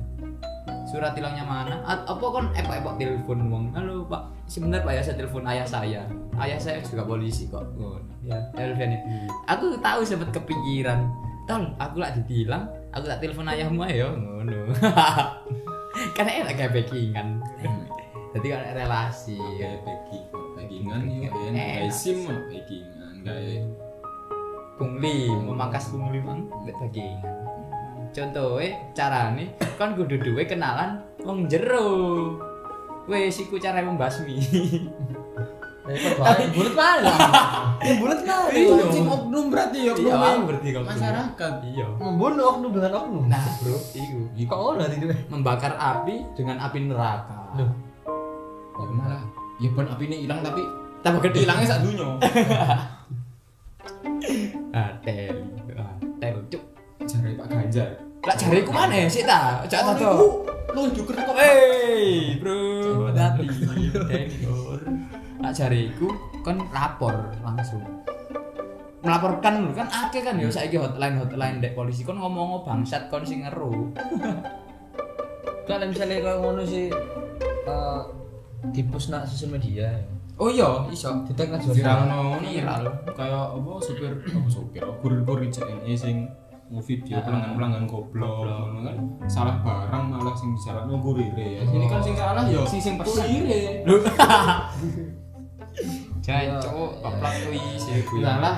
[0.88, 1.82] Surat tilangnya mana?
[1.84, 3.64] A- apa kon epok-epok telepon wong?
[3.74, 6.02] Halo Pak, sebentar Pak ya saya telepon ayah saya.
[6.38, 7.66] Ayah saya juga polisi kok.
[7.76, 8.08] Ngono.
[8.24, 8.98] Ya, telepon ini.
[9.50, 11.04] Aku tahu sempat kepikiran.
[11.44, 14.72] Tol, aku lah ditilang, aku tak telepon ayahmu ayo ngono.
[16.16, 17.42] Karena enak kayak backingan.
[18.30, 19.38] Jadi kan relasi.
[19.56, 20.18] Kayak bagi
[20.54, 21.48] bagingan yo kan.
[21.48, 21.66] Enak.
[21.78, 23.62] Kayak sim mah bagingan kayak
[24.74, 27.34] pungli memangkas pungli mang nggak backingan
[28.08, 32.38] contohnya carane kan kudu duwe kenalan wong jero
[33.04, 34.38] wes iku cara membasmi
[35.88, 37.12] Tapi bulat mana?
[37.80, 38.52] Ya bulat mana?
[38.54, 40.40] Iya, sing oknum berarti ya Iya, oknum.
[40.44, 40.82] berarti kok.
[40.84, 41.52] masyarakat.
[41.64, 43.24] iya Membunuh oknum dengan oknum.
[43.24, 45.06] nah bro iku kok ngono berarti itu?
[45.26, 47.72] membakar api dengan api neraka Loh.
[48.78, 49.22] Ya malah
[49.58, 50.62] ya pun api ini hilang tapi
[51.02, 52.08] tambah gede hilangnya sak dunyo.
[54.78, 55.36] ah tel
[55.74, 56.62] ah tel cuk
[57.08, 57.88] Jare Pak Ganjar.
[58.26, 60.28] lah jariku mana ya sih ta cak tato iku
[60.76, 63.48] Lu juga kok Hey, bro, hati.
[63.88, 64.84] Tekor.
[65.40, 66.12] Nak jariku
[66.44, 67.80] kan lapor langsung.
[69.00, 73.24] Melaporkan lho kan akeh kan ya saiki hotline hotline dek polisi kon ngomong bangsat kon
[73.24, 73.88] sing ngeru.
[75.68, 76.88] Kalau misalnya kalau ngono sih
[77.68, 78.00] eh
[78.68, 80.00] di post nak sosial media ya.
[80.38, 81.10] Oh iya, iso.
[81.26, 82.84] Ditek nang Dirangno Viral.
[83.10, 86.30] kayak apa supir apa supir apa kurir-kurir CNE sing
[86.68, 92.12] video pelanggan-pelanggan goblok ngono kan salah barang malah sing disalahno kurire ya sini kan sing
[92.12, 93.96] salah ya Sing sing kurire Lho.
[93.98, 94.12] Iya,
[96.20, 97.00] Jancuk, iya.
[97.00, 98.20] keplak kuwi sih kuwi.
[98.20, 98.56] salah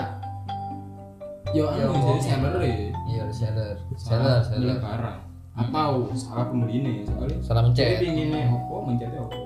[1.50, 2.74] yo Ya, anu jadi seller ya
[3.06, 3.74] Iya, seller.
[3.94, 4.76] Seller, seller.
[4.78, 5.18] barang
[5.50, 7.98] atau salah pembeli soalnya Salah mencet.
[7.98, 9.38] Jadi pinginnya apa mencetnya apa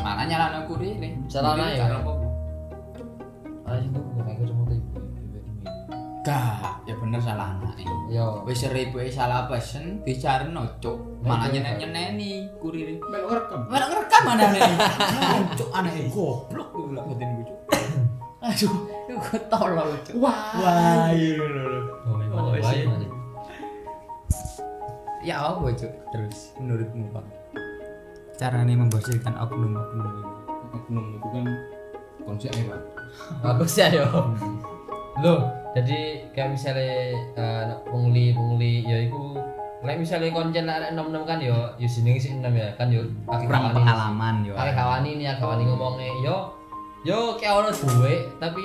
[0.00, 0.96] Malah nyalano kurir.
[1.26, 1.78] Salah Kurir naik.
[1.78, 2.12] karo apa?
[3.64, 4.98] Ah, itu bukan kayak ketemu tuh ibu.
[6.20, 7.80] Gak, ya bener salah anak
[8.12, 8.44] Yo.
[8.44, 10.98] Wis seribu salah pesen dicarno cuk.
[11.22, 13.00] Malah Nah, itu nyenen-nyeneni kurir.
[13.00, 14.60] belok rekam Mana ngerekam mana nih?
[15.56, 17.58] Cuk aneh goblok tuh lah batin gue cuk.
[18.40, 18.74] Aduh,
[19.06, 20.14] itu tolol cuk.
[20.16, 21.80] wah Wah, iya lho.
[22.04, 22.16] Oh,
[22.50, 23.08] Oh.
[25.20, 25.92] Ya apa cuk?
[26.10, 27.24] Terus menurutmu Pak?
[28.40, 30.24] Caranya membersihkan oknum-oknum ini.
[30.72, 31.44] oknum itu kan
[32.24, 32.80] konsep ya pak.
[33.44, 34.08] Bagus ya yo.
[35.20, 35.44] Loh,
[35.76, 39.36] jadi kayak misalnya eh, pungli pungli ya iku
[39.84, 42.72] lek misalnya konjen arek nom nom kan yo yo jenenge sih enam ya.
[42.80, 44.56] Kan yo kurang pengalaman yo.
[44.56, 46.08] Akeh kawani nih kawani ngomongnya.
[46.24, 46.36] Yo
[47.04, 48.64] yo kayak ono duwe tapi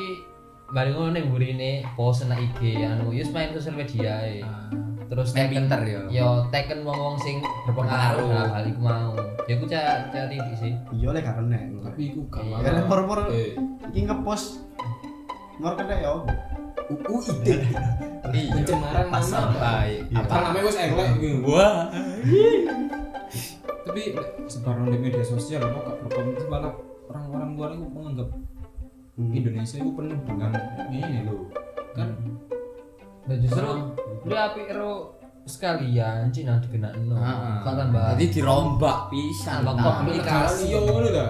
[0.71, 4.39] bari ngono ning burine post nang IG anu yo main sosial media e.
[5.05, 6.01] terus Main teken- pinter yo.
[6.09, 8.25] yo teken wong-wong sing berpengaruh.
[8.25, 9.13] dalam hal iku mau.
[9.45, 12.57] Ya aku cari cari sih iya lek karena tapi iku gak Iya.
[12.59, 13.19] ya lek por-por
[13.85, 14.65] iki ngepost.
[15.55, 16.21] Mor kena ya apa?
[16.85, 17.55] UU ide
[18.31, 18.51] iya.
[18.51, 19.57] Pencemaran pasal nama.
[19.57, 20.17] baik Iya.
[20.19, 21.37] apa namanya wes elek gitu.
[21.45, 21.75] Wah.
[23.85, 24.01] Tapi
[24.45, 26.73] sebarang di media sosial apa gak berkomentar malah
[27.07, 28.29] orang-orang luar itu menganggap
[29.15, 29.31] Hmm.
[29.31, 30.51] Indonesia itu penuh dengan
[30.89, 31.47] ini loh.
[31.95, 32.19] Kan
[33.25, 33.67] dan justru
[34.23, 34.93] dia api ero
[35.45, 37.55] sekalian Cina dikena no Heeh.
[37.61, 40.63] kok tambah jadi dirombak pisan Tambah Nah, komplikasi.
[40.67, 41.29] iya ngono dah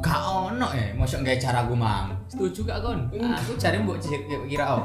[0.00, 2.12] gak ono eh mosok gawe cara gue mang.
[2.26, 4.84] Setuju gak kon aku cari mbok cek kira oh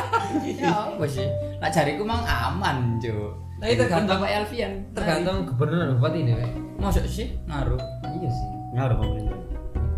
[0.44, 1.24] ya apa sih?
[1.56, 3.32] Nak cari gue mang aman cuk.
[3.58, 4.72] Nah, itu tergantung- Bapak Elvian.
[4.92, 6.32] tergantung gubernur dan bupati ini
[6.76, 7.80] mosok sih ngaruh.
[8.12, 8.48] Iya sih.
[8.70, 9.36] Ngaruh pemerintah.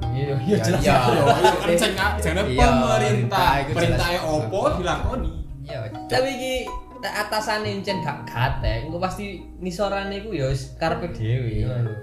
[0.08, 0.80] Iya iya Ya, jelas.
[0.80, 0.94] Iya.
[1.58, 3.50] kan jangan jangan Iya, pemerintah.
[3.52, 3.74] itu jelas.
[3.74, 5.30] perintahnya opo dilakoni
[5.70, 6.54] iya tapi iki
[7.00, 11.64] tak atasan encen gak gate engko pasti nisorane iku ya wis karepe dhewe.
[11.64, 11.94] Ngono lho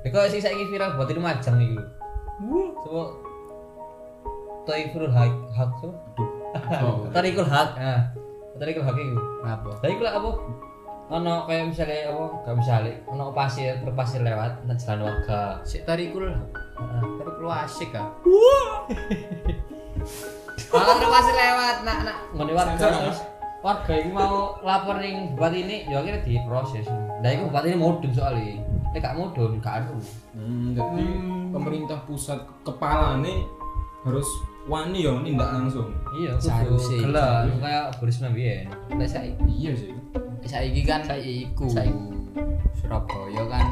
[0.00, 1.82] ya kok sing saiki viral buat itu majang iku.
[2.86, 3.04] Coba
[4.64, 5.88] Taiful Hak Hak so.
[7.12, 8.00] Tarikul Hak nah
[8.56, 9.18] Tarikul Hak iku.
[9.44, 10.30] Apa Lah iku lah apa?
[11.08, 12.24] Ono kayak misalnya apa?
[12.44, 15.60] Gak misalnya ono pasir truk pasir lewat nang jalan warga.
[15.64, 17.02] Sik tarikul Heeh.
[17.20, 18.08] tarikul asik ah
[20.68, 22.86] Malah pasir lewat nak nak ngene warga
[23.58, 26.86] warga itu mau lapor ning bupati ini ya akhirnya diproses.
[27.22, 28.54] Lah iku bupati ini mudun soalnya.
[28.90, 29.98] Nek gak mudun gak anu.
[30.34, 31.06] Hmm, jadi
[31.50, 33.42] pemerintah pusat kepala nih
[34.06, 34.26] harus
[34.64, 37.02] wani ya nindak langsung Iya, Seharusnya.
[37.02, 38.66] gelem kayak Boris Mbiyen.
[38.94, 39.92] Nek saiki iya sih
[40.46, 42.08] saiki kan iku Saiki.
[42.78, 43.66] Surabaya kan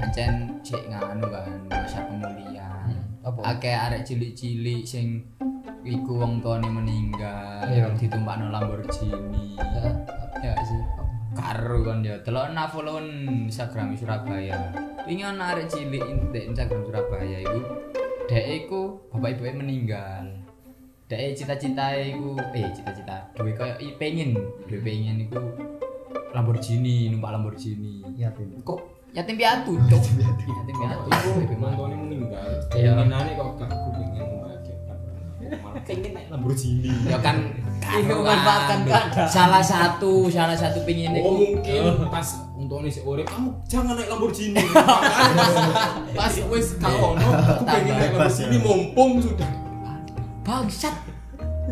[0.00, 3.40] ancen cek nganu kan masa pemulihan apa?
[3.42, 5.24] akeh arek cilik-cilik sing
[5.88, 7.94] iku wong tuane meninggal Iya.
[7.94, 9.54] ditumpakno Lamborghini.
[10.38, 10.82] Ya sih.
[11.32, 14.72] Karo kan ya delok na follow Instagram Surabaya.
[15.04, 17.60] Wingi ana arek cilik di Instagram Surabaya iku
[18.26, 20.42] dek iku bapak ibuke meninggal.
[21.06, 24.34] Dek cita-cita iku eh cita-cita duwe koyo i- pengen.
[24.66, 25.38] Duwe pengen iku
[26.32, 28.02] Lamborghini numpak Lamborghini.
[28.16, 28.60] Yatim.
[28.60, 28.80] Kok
[29.12, 31.08] yatim piatu cok yatim piatu.
[31.38, 32.48] Iku nontonnya meninggal.
[32.74, 32.92] Iya.
[32.92, 34.45] keinginannya kok gak membahagiakan
[35.62, 36.90] malah pengen naik Lamborghini.
[37.06, 37.36] Ya kan
[37.86, 39.28] Ini memanfaatkan keadaan.
[39.30, 44.58] salah satu salah satu pengen Oh mungkin pas untuk nih seorang kamu jangan naik Lamborghini.
[46.16, 49.50] Pas, pas wes kau no aku pengen naik Lamborghini mumpung sudah.
[50.42, 50.94] Bangsat.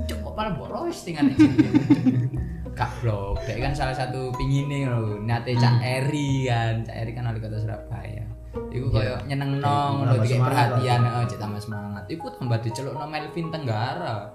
[0.05, 1.31] Coba malah boros dengan
[2.75, 7.31] Kak blok, dia kan salah satu pingine lho, nate Cak Eri kan, Cak Eri kan
[7.31, 8.27] wali kota Surabaya.
[8.75, 12.05] Iku koyo nyeneng nong, Tambah dikek perhatian, heeh, cek tambah semangat.
[12.11, 14.31] Iku tambah dicelukno Melvin Tenggara.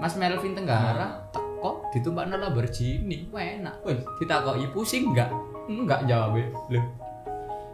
[0.00, 3.80] Mas Melvin Tenggara teko ditumpakno Lamborghini, Wah, enak.
[3.84, 5.32] Wes ditakoki pusing enggak?
[5.70, 6.36] Enggak jawab
[6.68, 6.82] Lho.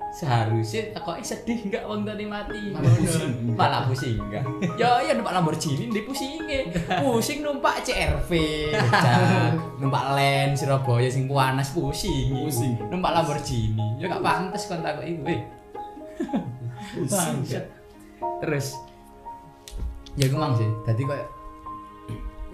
[0.09, 2.73] Seharusnya takoki sedih enggak wong tadi mati.
[3.59, 4.17] Malah pusing.
[4.17, 4.45] Enggak.
[4.81, 6.73] Ya ya numpak Lamborghini di pusinge.
[7.03, 8.31] Pusing numpak CRV.
[9.79, 12.33] Numpak Land Surabaya sing panas pusing.
[12.35, 12.79] Pusing.
[12.89, 14.01] Numpak Lamborghini.
[14.01, 15.58] Ya gak pantes kon takoki kowe.
[17.05, 17.65] Bangsat.
[18.41, 18.67] Terus
[20.15, 20.69] ya gue mang sih.
[20.83, 21.29] Tadi kayak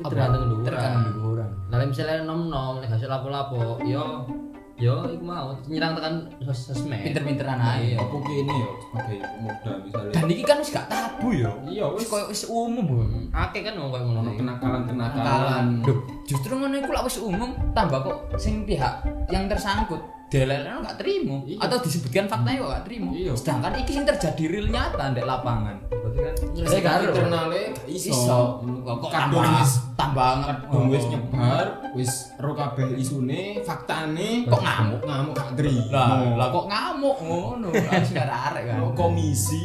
[0.03, 0.65] tergantung dhuwur.
[0.67, 1.51] Tergantung dhuwuran.
[1.71, 4.27] Lah misalnya nom nom nek hasil lapo-lapo yo
[4.75, 6.99] yo iku mau nyerang tekan sos- sosmed.
[7.01, 7.95] Pinter-pinteran ae.
[7.95, 8.03] Iya.
[8.03, 11.51] apa ini ya sebagai pemuda misalnya Dan iki kan wis gak tabu ya.
[11.65, 12.83] iya Wis koyo wis umum.
[12.83, 12.95] Bu.
[13.31, 14.21] Akeh kan wong koyo ngono.
[14.21, 15.67] ono kenakalan kenakalan Nakalan.
[15.81, 18.99] Duh, justru ngono iku lak wis umum tambah kok sing pihak
[19.31, 21.59] yang tersangkut delelnya gak terima Iya.
[21.63, 23.11] atau disebutkan faktanya kok gak terima.
[23.15, 23.33] Iya.
[23.39, 25.77] Sedangkan iki sing terjadi real nyata di lapangan.
[25.89, 26.35] Berarti kan
[26.67, 27.03] Saya karo.
[27.13, 28.11] internalnya iso.
[28.11, 28.41] Iso.
[28.83, 35.01] Kok tambah wis tambah kadung wis nyebar, wis ro kabeh isune, faktane Kok ngamuk?
[35.07, 35.91] Ngamuk gak terima.
[35.95, 37.69] Lah, lah kok ngamuk ngono.
[37.71, 38.77] Harus gak arek kan.
[38.83, 39.65] Kok komisi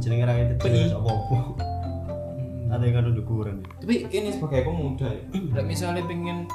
[0.00, 1.38] jenenge ra itu jelas apa-apa
[2.72, 5.08] ada yang kan ukuran ya tapi ini sebagai pemuda
[5.52, 6.48] ya misalnya pengen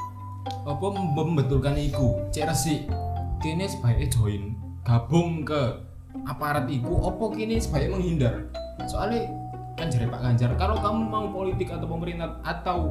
[0.46, 2.18] apa membetulkan iku?
[2.30, 2.80] Cek resik.
[3.38, 4.42] Kini sebaiknya join
[4.82, 5.78] gabung ke
[6.26, 6.98] aparat iku.
[7.06, 8.34] Opo kini sebaiknya menghindar?
[8.90, 9.30] Soalnya
[9.78, 12.90] kan jari Pak Ganjar kalau kamu mau politik atau pemerintah atau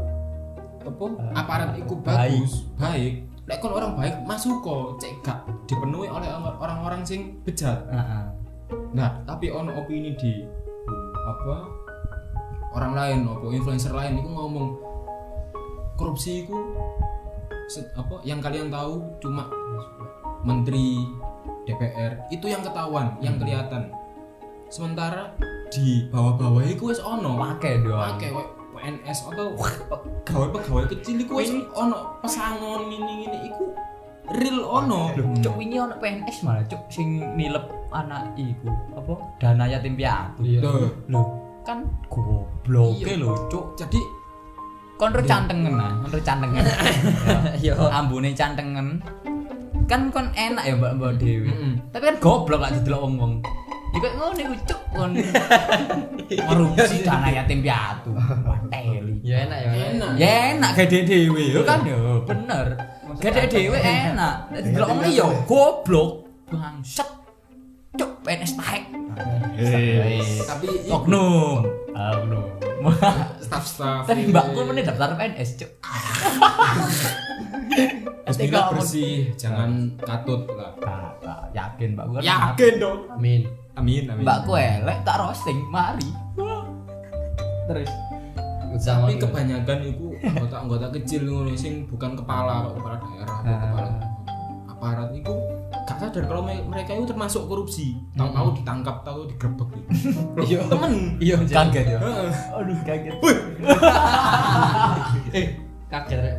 [0.87, 1.05] apa
[1.35, 3.27] aparat iku bagus baik.
[3.47, 7.79] Lek kon orang baik masuk kok cek gak dipenuhi oleh orang-orang sing bejat.
[8.91, 10.43] Nah, tapi ono opini di
[11.27, 11.67] apa
[12.75, 14.75] orang lain apa influencer lain itu ngomong
[15.95, 16.55] korupsi itu
[17.99, 19.51] apa yang kalian tahu cuma
[20.47, 21.03] menteri
[21.67, 23.91] DPR itu yang ketahuan yang kelihatan.
[24.71, 25.35] Sementara
[25.67, 27.35] di bawah-bawah itu wis ono.
[27.35, 27.99] Pakai dong.
[27.99, 28.31] pakai
[28.77, 32.19] PNS atau pegawai-pegawai kecil itu wis ono.
[32.23, 33.75] Pesangon ini ini iku
[34.31, 35.11] real ono.
[35.15, 38.71] Loh, cuk wingi ono PNS malah cuk sing nilep anak iku.
[38.95, 39.13] Apa?
[39.43, 40.39] Dana yatim piatu.
[40.43, 40.63] Iya.
[41.11, 41.21] Lho,
[41.67, 43.19] kan goblok Iya.
[43.19, 43.75] lho cuk.
[43.75, 43.99] jadi
[44.97, 46.65] Kon ro cantengen ah, kon ro cantengen.
[47.65, 47.77] Yo.
[47.93, 48.97] Ambune cantengen.
[49.85, 51.53] Kan kon enak ya mbak-mbak Dewi.
[51.53, 51.73] Mm-mm.
[51.93, 53.33] Tapi kan goblok gak didelok wong-wong.
[53.93, 55.11] Ya kok ngono iku cuk kon.
[56.49, 58.11] Korupsi dana yatim piatu.
[58.41, 59.21] Wateli.
[59.21, 59.69] Ya enak ya.
[59.93, 60.09] Enak.
[60.17, 62.67] Ya enak gede dhewe yo kan yo bener.
[63.21, 64.49] Gede dhewe enak.
[64.49, 66.25] Delok wong liya goblok.
[66.49, 67.09] Bangsat.
[67.93, 68.83] Cuk PNS taek.
[70.43, 71.65] Tapi i- Oknum.
[71.89, 72.45] Oknum.
[73.41, 75.71] staff-staff Tapi mbakku meneh daftar PNS, Cuk.
[78.27, 82.23] Bismillah bersih jangan katut lah Kakak, yakin mbakku kan.
[82.23, 83.41] yakin dong Amin.
[83.73, 86.09] amin amin Mbakku elek tak roasting, mari.
[87.65, 87.87] Terus
[88.77, 93.59] Sama tapi kebanyakan itu anggota-anggota kecil ngono sing bukan kepala kepala daerah atau Ah.
[93.63, 93.89] kepala
[94.67, 95.33] aparat itu
[95.97, 99.89] gak sadar kalau me- mereka itu termasuk korupsi tahu-tahu ditangkap tahu digerebek gitu
[100.47, 100.59] Iya.
[100.63, 101.97] temen iya kaget ya.
[101.97, 102.31] Heeh.
[102.53, 103.15] Aduh kaget.
[105.33, 105.45] eh
[105.87, 106.35] kaget rek.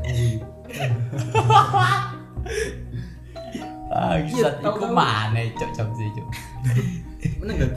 [3.88, 4.92] Ah, Iya, tahu-tahu.
[4.92, 6.26] mana cuk jam sih cuk.
[7.40, 7.70] Mana kan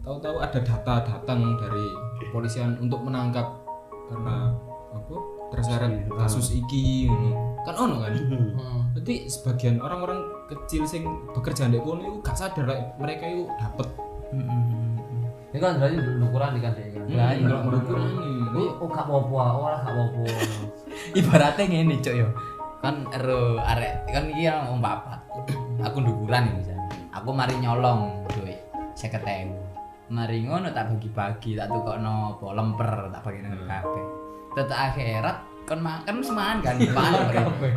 [0.00, 1.84] tahu-tahu ada data datang dari
[2.20, 3.46] kepolisian untuk menangkap
[4.06, 4.52] karena
[4.90, 5.14] apa
[5.50, 7.49] terseret kasus iki ngono.
[7.64, 8.80] Kan ono kan Heeh.
[9.00, 10.20] Jadi sebagian orang-orang
[10.50, 13.88] kecil sing bekerja di kono itu gak sadar like, mereka itu dapat
[15.50, 17.02] Ini kan berarti ukuran di kan kan.
[17.10, 17.34] Lah,
[17.74, 18.02] ukuran
[18.54, 20.22] Ini oh gak apa-apa, ora gak apa-apa.
[21.18, 22.28] Ibaratnya ngene cuk yo.
[22.82, 25.20] Kan ero arek kan iki orang wong papat.
[25.90, 26.86] Aku ndukuran ya misalnya.
[27.18, 28.58] Aku mari nyolong duit
[28.94, 30.10] 50.000.
[30.10, 34.06] Mari ngono tak bagi-bagi, tak tukokno apa lemper, tak bagi nang kabeh.
[34.54, 37.10] Tetek akhirat kon makan semangan kan Pak.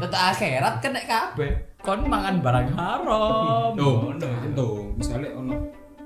[0.01, 1.51] Tetek akhirat kena kabeh.
[1.77, 3.77] Kon mangan barang haram.
[3.77, 4.27] tuh Ngono.
[4.41, 5.53] itu misalnya ono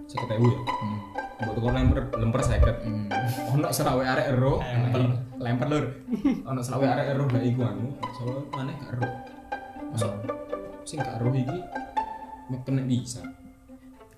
[0.03, 0.99] seket ewu ya Hmm.
[1.37, 3.07] buat tukar lemper lemper seket Hmm.
[3.53, 4.59] ono selawe arek ero
[5.37, 5.85] lemper lur
[6.43, 9.07] ono selawe arek ero gak iku anu soalnya mana gak ero
[9.91, 10.11] masuk
[10.83, 11.57] sing gak ero iki
[12.63, 13.21] kena bisa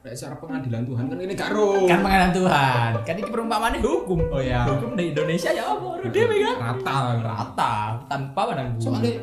[0.10, 2.92] Lek secara pengadilan Tuhan kan ini gak ero Kan pengenalan Tuhan.
[3.06, 4.20] Kan ini perumpamaannya hukum.
[4.34, 4.66] Oh ya.
[4.66, 6.02] Hukum di Indonesia ya apa?
[6.10, 6.56] Dewe kan.
[6.58, 7.74] rata Rata
[8.10, 8.90] tanpa pandang bulu.
[8.90, 9.22] soalnya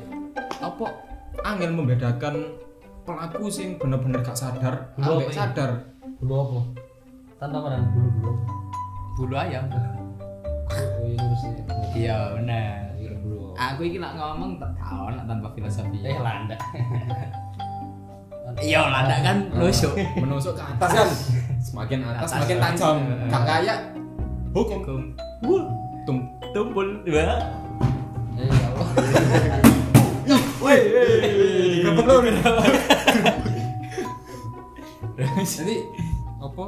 [0.63, 0.87] apa
[1.43, 2.35] angel membedakan
[3.03, 5.35] pelaku sing bener-bener gak sadar Bulu ambek ya?
[5.35, 5.71] sadar
[6.23, 6.61] Bulu apa?
[7.43, 8.33] Tanpa kan bulu bulu.
[9.19, 9.67] bulu ayam.
[10.71, 11.61] Oh ini lurus ini.
[11.99, 12.95] Iya benar.
[13.27, 13.59] Bulu.
[13.59, 15.99] Aku ini nak ngomong tak tahu nak tanpa filosofi.
[16.07, 16.55] Eh landa.
[18.57, 19.93] Iya lah ndak kan nusuk.
[20.17, 20.91] menusuk ke atas.
[20.95, 21.09] Kan
[21.59, 22.31] semakin atas Atas.
[22.31, 23.79] semakin tajam gak kayak
[24.55, 25.01] hukum.
[25.43, 25.63] Hukum.
[26.07, 26.17] tum
[26.55, 26.87] Tumpul.
[27.03, 27.27] Dua.
[28.39, 28.89] Eh ya Allah.
[30.63, 30.79] woi
[35.43, 35.77] jadi
[36.39, 36.65] apa?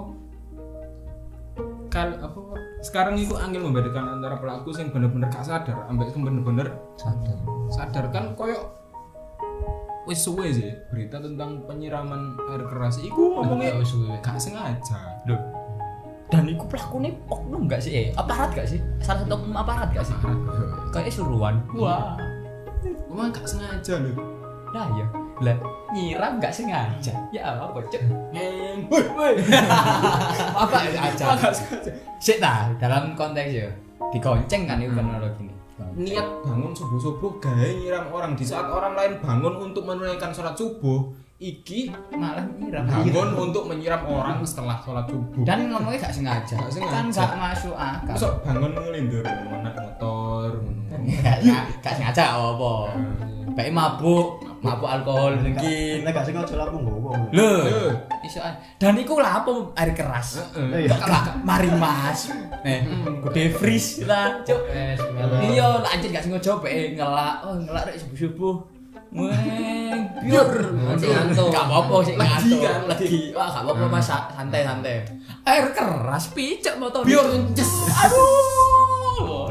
[1.88, 2.40] Kal apa?
[2.78, 7.36] Sekarang itu angel membedakan antara pelaku yang bener-bener gak sadar ambek sing bener-bener Sadar.
[7.70, 8.04] sadar.
[8.10, 8.70] Kan koyo
[10.08, 14.16] wis suwe sih berita tentang penyiraman air keras iku ngomongnya Wis suwe.
[14.24, 14.96] gak sengaja
[15.28, 15.36] Loh.
[16.28, 17.92] Dan iku pelakunya oknum gak sih?
[17.92, 18.80] Eh, aparat gak sih?
[19.00, 20.12] Salah satu oknum aparat gak sih?
[20.92, 21.56] Kayaknya suruhan.
[21.72, 22.20] Wah.
[23.08, 24.12] Emang gak sengaja loh.
[24.76, 25.08] Nah ya.
[25.40, 25.56] Lah,
[25.96, 27.16] nyiram gak sengaja.
[27.32, 27.80] Ya apa.
[28.92, 29.34] Woi, woi.
[30.68, 31.32] apa aja?
[32.20, 33.68] Sik ta, dalam konteks ya.
[34.12, 35.54] Dikonceng kan itu teknologi ini.
[35.94, 41.06] Niat bangun subuh-subuh gawe nyiram orang di saat orang lain bangun untuk menunaikan sholat subuh,
[41.36, 42.82] iki Malah nyiram.
[42.82, 45.42] bangun untuk menyiram orang setelah sholat subuh.
[45.42, 46.56] Dan ngomongnya gak sengaja.
[46.56, 46.92] Gak sengaja.
[46.92, 48.14] Kan gak masuk akal.
[48.14, 50.50] Masuk bangun ngelindur mana motor.
[51.22, 51.38] Gak
[51.84, 52.74] gak sengaja apa.
[53.54, 55.96] Baik mabuk, mabuk alkohol mungkin.
[56.00, 57.10] Nek gak sengaja lah aku nggowo.
[57.30, 57.90] Loh, Eh,
[58.22, 58.40] iso.
[58.74, 60.42] Dan iku lah apa air keras.
[60.52, 60.84] eh.
[60.84, 60.96] Iya.
[61.40, 62.30] Mari mas.
[62.60, 62.82] Eh,
[63.20, 64.58] kudu freeze lah, cuk.
[64.68, 64.98] Eh.
[65.44, 67.34] Iya, lah anjir gak sengaja bae ngelak.
[67.42, 68.56] Oh, ngelak rek subuh-subuh.
[69.08, 70.48] Weng, biur.
[70.76, 71.48] Masih ngantuk.
[71.48, 72.60] Gak apa-apa sih Lagi ngantuk.
[72.60, 73.06] kan, lagi.
[73.32, 74.96] Wah, gak apa-apa Mas, santai-santai.
[75.42, 77.00] Air keras picek motor.
[77.02, 77.72] Biur nges.
[77.88, 79.48] Aduh.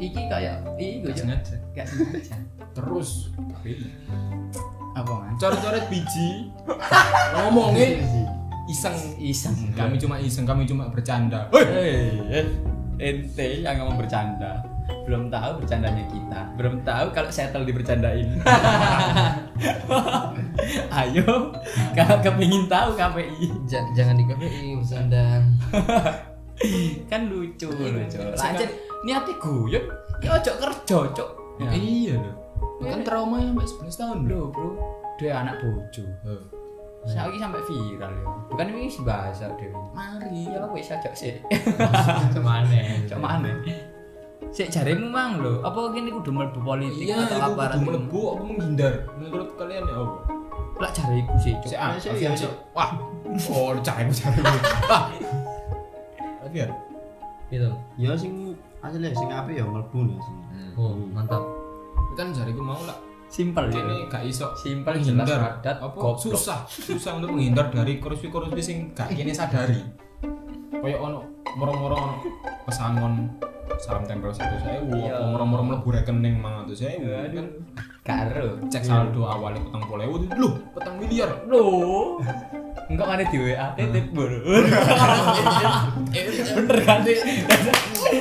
[0.00, 1.16] Iki kayak Gak Cuk.
[1.18, 1.56] sengaja.
[1.76, 2.36] Gak sengaja.
[2.80, 3.10] Terus
[4.90, 5.32] Apa man?
[5.36, 6.50] coret-coret biji
[7.36, 8.02] ngomongin
[8.66, 8.96] iseng.
[9.16, 9.54] Iseng.
[9.72, 11.46] Kami cuma iseng, kami cuma bercanda.
[11.50, 12.46] Hei, eh,
[12.98, 14.62] ente yang ngomong bercanda.
[15.06, 16.40] Belum tahu bercandanya kita.
[16.54, 18.42] Belum tahu kalau settle dibercandain.
[20.92, 21.54] Ayo,
[21.94, 23.48] kalau kepingin tahu KPI.
[23.66, 25.42] Ja- jangan di KPI bercanda
[27.10, 28.18] kan lucu lucu.
[28.20, 28.68] Lanjut,
[29.02, 29.84] niatnya guyon.
[30.20, 31.30] Ya ojo kerja, cok.
[31.60, 31.70] Ya.
[31.72, 32.34] Iya loh.
[32.80, 34.68] Kan trauma sampai 11 tahun Bro, bro,
[35.20, 36.04] dia anak bojo.
[37.04, 38.24] Saya sampai viral ya.
[38.52, 39.72] Bukan ini sih bahasa Dewi.
[39.96, 40.52] Mari.
[40.52, 41.40] Ya wis aja sih.
[42.32, 42.76] ke mana
[43.08, 43.52] Cok mana?
[44.50, 47.76] Sik jaremu mang lho, apa kene kudu mlebu politik Iya, atau itu aparat?
[47.80, 48.94] kudu melebu apa menghindar?
[49.16, 50.16] Menurut kalian ya apa?
[50.80, 51.68] Lak jariku sih, Cok.
[51.70, 52.50] Si A, sih, Alfian iya, sih.
[52.76, 52.90] Wah,
[53.30, 54.56] oh carimu carimu.
[54.90, 55.04] Wah.
[56.44, 56.70] Alfian.
[57.48, 60.36] gitu Ya sing asli sing apik ya mlebu nih sing.
[60.78, 61.42] oh mantap
[62.18, 62.98] Kan jariku mau lah.
[63.30, 63.78] Simpel ya.
[63.86, 66.18] Ini gak iso Simpel jelas padat apa goblok.
[66.18, 69.78] susah susah untuk menghindar dari korupsi-korupsi sing gak kini sadari.
[70.82, 72.20] Kayak ono moro-moro
[72.64, 73.28] pesangon
[73.78, 75.14] salam tempel satu saya, Iya.
[75.14, 77.46] apa moro-moro mlebu rekening mang atau saya, kan
[78.00, 78.58] Karo.
[78.66, 81.30] cek saldo awalnya petang puluh ewu, loh petang miliar.
[81.46, 82.18] Loh.
[82.90, 84.26] Enggak mana di WA titip bro.
[86.10, 87.16] Bener kan sih?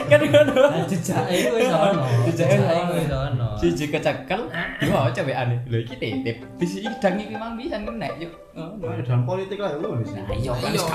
[0.06, 0.46] Kan kan.
[0.86, 4.46] jejak itu wis ono Jejak itu itu wis ono Siji kecekel,
[4.80, 5.60] dua aja WA nih.
[5.66, 6.38] Lho iki titip.
[6.56, 8.30] Di sidang iki mang bisa kena yuk.
[8.54, 10.20] Oh, Nah, dalam politik lah ya ngono sih.
[10.20, 10.86] Nah, iya kan Iya, wis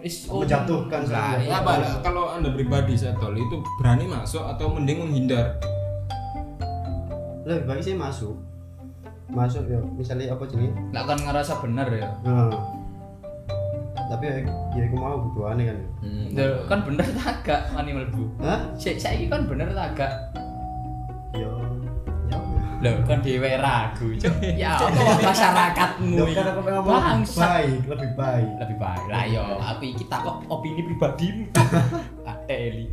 [0.00, 5.60] wis menjatuhkan Lah, iya, apa kalau anda pribadi setol itu berani masuk atau mending menghindar?
[7.44, 8.34] Lebih baik sih masuk.
[9.32, 10.72] Masuk ya, misalnya apa jenenge?
[10.92, 12.08] Lah kan ngerasa bener ya.
[12.24, 12.52] Nah.
[14.12, 14.34] Tapi ya,
[14.76, 15.88] ya aku mau butuhannya kan ya.
[16.36, 18.28] Lho, kan bener tak gak mani mlebu.
[18.44, 18.60] Hah?
[18.76, 20.12] Saiki kan bener tak gak.
[21.32, 21.48] Ya.
[22.82, 22.90] Ya.
[22.90, 24.34] Lho kan dhewe ragu, Cuk.
[24.58, 24.90] Ya apa
[25.30, 26.42] masyarakatmu Loh, iki?
[27.32, 28.48] baik, lebih baik.
[28.58, 31.46] lebih baik lah yo aku iki takok opini pribadimu
[32.28, 32.90] ah Eli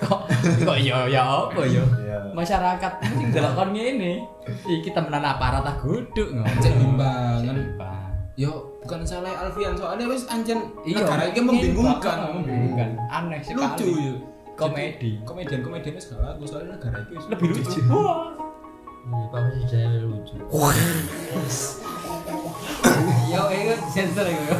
[0.00, 0.20] kok
[0.64, 2.18] kok yo ya apa yo Iya.
[2.32, 4.24] masyarakat sing delok kon ngene
[4.66, 7.56] iki temenan aparat tak guduk Cek timbangan.
[7.76, 8.08] Bang.
[8.34, 8.50] Yo
[8.80, 12.16] bukan salah Alfian soalnya wes anjen Iya, negara ini ini membingungkan.
[12.34, 14.14] membingungkan aneh sekali Lucu ya.
[14.60, 17.80] Komedi Komedian komedian itu segala aku soalnya negara itu lebih lucu.
[17.88, 18.36] wah.
[19.00, 20.36] Iya, Pak Presiden lucu.
[23.32, 24.56] yo itu sensor yo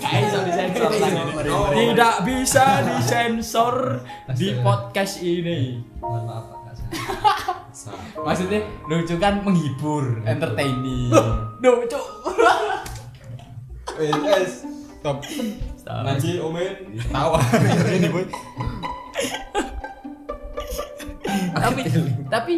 [0.00, 0.90] kayak iso disensor
[1.76, 3.74] tidak bisa disensor
[4.32, 5.84] di podcast ini.
[6.00, 6.60] Mohon maaf Pak.
[8.24, 11.10] Maksudnya lucu kan menghibur, entertaining.
[11.60, 12.06] Duh, cuk.
[13.94, 14.64] Eh, guys,
[14.98, 15.20] stop.
[15.84, 16.98] Nanti Omen.
[17.12, 17.38] Tawa.
[17.98, 18.24] Ini boy.
[21.54, 21.80] tapi
[22.28, 22.54] tapi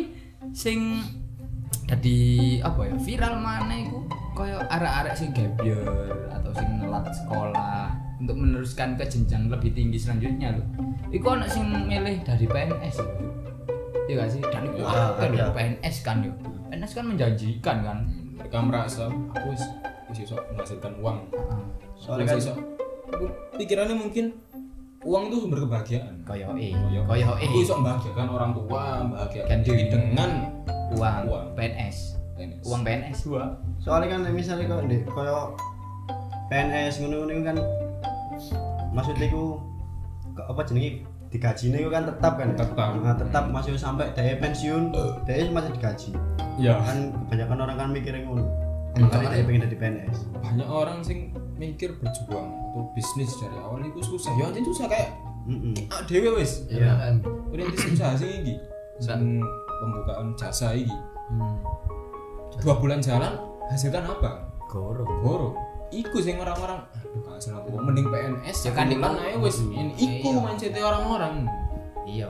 [0.53, 1.01] sing
[1.87, 2.19] jadi
[2.67, 4.03] apa ya viral mana iku
[4.35, 5.87] koyo arek-arek sing gebyur
[6.29, 10.67] atau sing nelat sekolah untuk meneruskan ke jenjang lebih tinggi selanjutnya loh.
[11.13, 13.13] Iku anak sing milih dari PNS loh.
[14.09, 14.41] Iya gak sih?
[14.41, 15.37] Dan iku Ya, kan ada.
[15.37, 16.33] ya, PNS kan yo.
[16.73, 17.99] PNS kan menjanjikan kan.
[18.41, 19.63] Mereka merasa aku wis
[20.17, 21.19] iso menghasilkan uang.
[22.01, 22.41] Soalnya kan
[23.61, 24.33] pikirannya mungkin
[25.07, 26.15] uang itu sumber kebahagiaan.
[26.27, 27.47] Koyo e, Koyo- koyo e.
[27.47, 30.31] Aku iso membahagiakan orang tua, membahagiakan Kan diri dengan
[30.93, 31.47] uang, Uang.
[31.55, 31.97] PNS.
[32.35, 32.63] PNS.
[32.67, 33.45] Uang PNS gua.
[33.79, 35.55] soalnya kan misalnya kok ndek koyo
[36.47, 37.57] PNS ngono-ngono kan
[38.91, 39.63] maksudnya ku
[40.37, 40.91] apa jenenge
[41.31, 42.57] digajine ku kan tetap kan ya?
[42.61, 42.89] Tetap.
[42.99, 44.91] Nah, tetap masih sampai dia pensiun
[45.25, 46.11] dia masih digaji
[46.57, 48.45] Ya, kan kebanyakan orang kan mikirin ngono
[48.97, 51.19] makanya dia pengen jadi PNS banyak orang sing
[51.57, 54.33] mikir berjuang atau bisnis dari awal itu susah.
[54.37, 55.11] Ya anjing susah kayak
[55.47, 55.75] Mm-mm.
[55.89, 56.67] ah dewe wis.
[56.67, 57.15] Iya kan.
[57.93, 58.55] Usaha sing iki.
[58.99, 59.41] Sing
[59.81, 60.91] pembukaan jasa iki.
[61.31, 61.57] Hmm.
[62.59, 63.37] Dua bulan jalan
[63.69, 64.51] hasilkan apa?
[64.67, 65.05] Goro.
[65.23, 65.49] Goro.
[65.95, 69.23] Iku sing orang-orang aduh gak aku mending PNS Ya kan, bulan itu.
[69.23, 70.41] ae wis ini iku Iya.
[70.43, 71.35] mindset orang-orang.
[72.03, 72.29] Iya,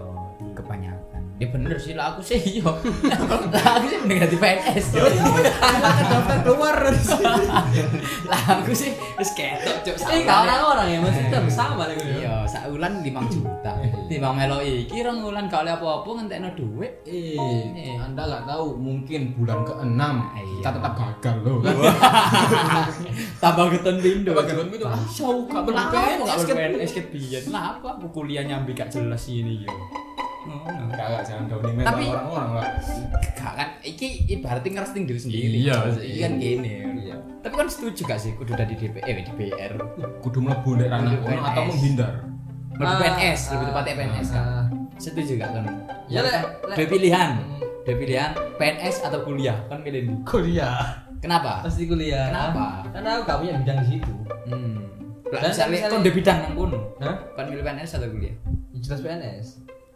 [0.53, 1.16] kebanyakan.
[1.37, 2.65] Ya bener sih lah aku sih iya.
[2.65, 4.87] lah aku sih mending ganti PNS.
[4.97, 5.05] yo.
[5.05, 6.77] Daftar keluar
[8.33, 9.97] lah aku sih wis ketok cuk.
[10.17, 12.25] Eh, gak orang-orang ya maksudnya sama lah gitu.
[12.25, 13.73] Iya, sak wulan 5 juta.
[14.09, 17.05] Timbang melo iki rong wulan gak oleh apa-apa ngentekno dhuwit.
[17.05, 20.57] Eh, Anda nggak tahu mungkin bulan ke-6 Iya.
[20.57, 21.77] kita tetap gagal loh kan.
[23.45, 24.33] Tambah keton pindo.
[24.33, 24.85] Tambah keton pindo.
[24.89, 26.17] Ah, show gak gak kan?
[26.49, 27.45] PNS ket biyen.
[27.53, 29.73] Lah apa aku kuliah nyambi gak jelas ini yo.
[30.47, 30.83] Ngono.
[30.87, 32.65] Enggak, jangan downing mental Tapi- orang-orang lah.
[33.35, 35.57] Gak kan iki ibaratnya ngerasting diri sendiri.
[35.61, 35.87] Iya, Cuk.
[35.97, 36.07] iya.
[36.07, 36.75] Iki kan gini.
[37.03, 37.17] Iya.
[37.41, 39.73] Tapi kan setuju gak sih kudu dari DPR, eh DPR.
[40.19, 42.13] Kudu mlebu nek ranah Mlebu kono atau menghindar.
[42.73, 44.45] Lebih Ah, PNS, lebih ah, tepatnya PNS kan.
[44.45, 44.65] ah.
[44.97, 45.65] Setuju gak kan?
[46.07, 46.35] Ya, Lek,
[46.65, 46.77] Lek.
[46.77, 47.31] Dua pilihan.
[47.35, 47.61] Hmm.
[47.83, 50.17] Dua pilihan PNS atau kuliah kan milih nih.
[50.23, 50.79] Kuliah.
[51.17, 51.65] Kenapa?
[51.65, 52.85] pasti kuliah Kenapa?
[52.93, 54.15] karena aku gak punya bidang di situ
[54.47, 54.79] Hmm.
[55.27, 56.81] Lah Dan misalnya misalnya- kon di bidang nang kono.
[56.99, 57.17] Hah?
[57.35, 58.35] Kan milih PNS atau kuliah?
[58.71, 59.47] Ya jelas PNS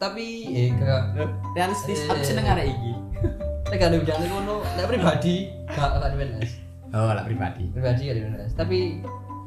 [0.00, 1.12] tapi eh gak
[1.52, 2.08] Realistis Eh.
[2.08, 2.92] aku seneng arek iki.
[3.68, 5.34] Nek gak ada kono nek pribadi
[5.68, 6.52] gak gak di PNS
[6.90, 7.68] Oh, lah pribadi.
[7.68, 8.78] pribadi gak di PNS tapi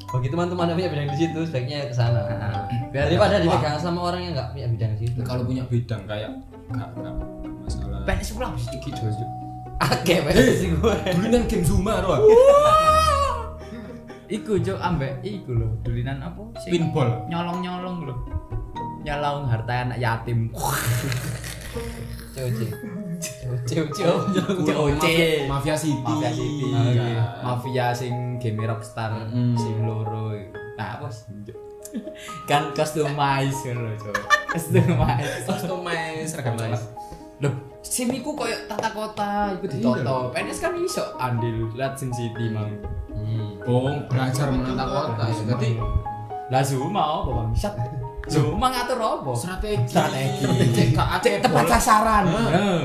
[0.08, 2.22] bagi teman-teman yang punya bidang di situ sebaiknya ke sana
[2.93, 3.49] Biar daripada dapat uang.
[3.49, 6.30] dipegang sama orang yang gak punya bidang di situ kalau punya bidang kayak
[6.70, 7.14] gak gak
[7.60, 9.01] masalah PNS pula mesti gitu.
[9.01, 9.30] Cuk.
[9.82, 12.22] Oke, PNS sih gue dulinan game Zuma doa
[14.26, 18.16] Iku cuk ambek iku lho, dulinan apa pinball nyolong-nyolong lho.
[19.04, 20.49] Nyolong harta anak yatim.
[22.34, 22.60] COC
[23.68, 23.99] COC
[24.66, 25.06] COC.
[25.47, 26.66] Mafia City Mafia City.
[26.72, 27.24] Iya.
[27.43, 30.34] Mafia sing game Rockstar sing loro.
[30.74, 31.08] Nah, apa
[32.49, 34.18] kan customize lho, Cuk.
[34.49, 35.45] Customize.
[35.45, 36.82] customize seragam sekolah
[37.41, 37.54] Loh,
[37.86, 40.32] SIM iku koyo tata kota iku ditoto.
[40.34, 42.72] PNS kan iso andil lihat SIM City mang.
[43.70, 45.78] oh belajar menata kota jadi
[46.62, 47.49] Zuma apa Bang?
[47.49, 47.74] Misat.
[48.24, 49.32] Zuma ngatur apa?
[49.36, 50.72] strategi Strategi.
[50.72, 52.24] cek gak Cek tepat sasaran.
[52.32, 52.84] Heeh.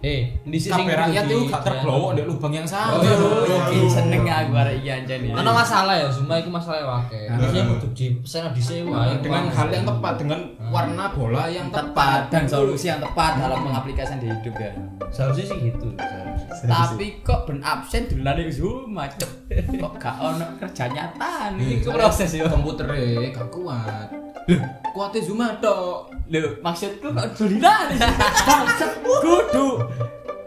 [0.00, 3.44] Eh, di sini rakyat itu gak terbawa di lubang yang sama Oh,
[3.84, 5.28] seneng aku arek iki anjene.
[5.36, 7.28] Karena masalah ya, Zuma itu masalah wae.
[7.28, 9.20] Harusnya kudu di pesen di sini wae.
[9.20, 10.40] dengan hal yang tepat dengan
[10.72, 14.72] warna bola yang tepat dan solusi yang tepat dalam pengaplikasian di hidup ya.
[15.12, 15.92] Seharusnya sih gitu.
[15.92, 16.39] seharusnya.
[16.50, 19.30] Tapi kok ben absen dulane Zuma, Cuk.
[19.72, 22.46] Kok gak ono kerja nyata nih proses ya.
[22.46, 24.08] komputernya gak kuat
[24.46, 29.68] Loh, kuatnya Zuma tok Lho, maksudku kok Bangsat kudu.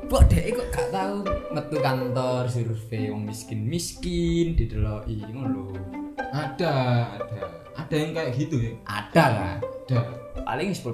[0.05, 1.15] Kok dek kok gak tahu
[1.49, 5.81] metu kantor survei wong miskin-miskin dideloki ngono lho.
[6.29, 6.73] ada
[7.13, 7.41] ada
[7.73, 9.57] ada yang kayak gitu ya Ada kan?
[9.59, 9.99] ada
[10.43, 10.93] Paling 10%.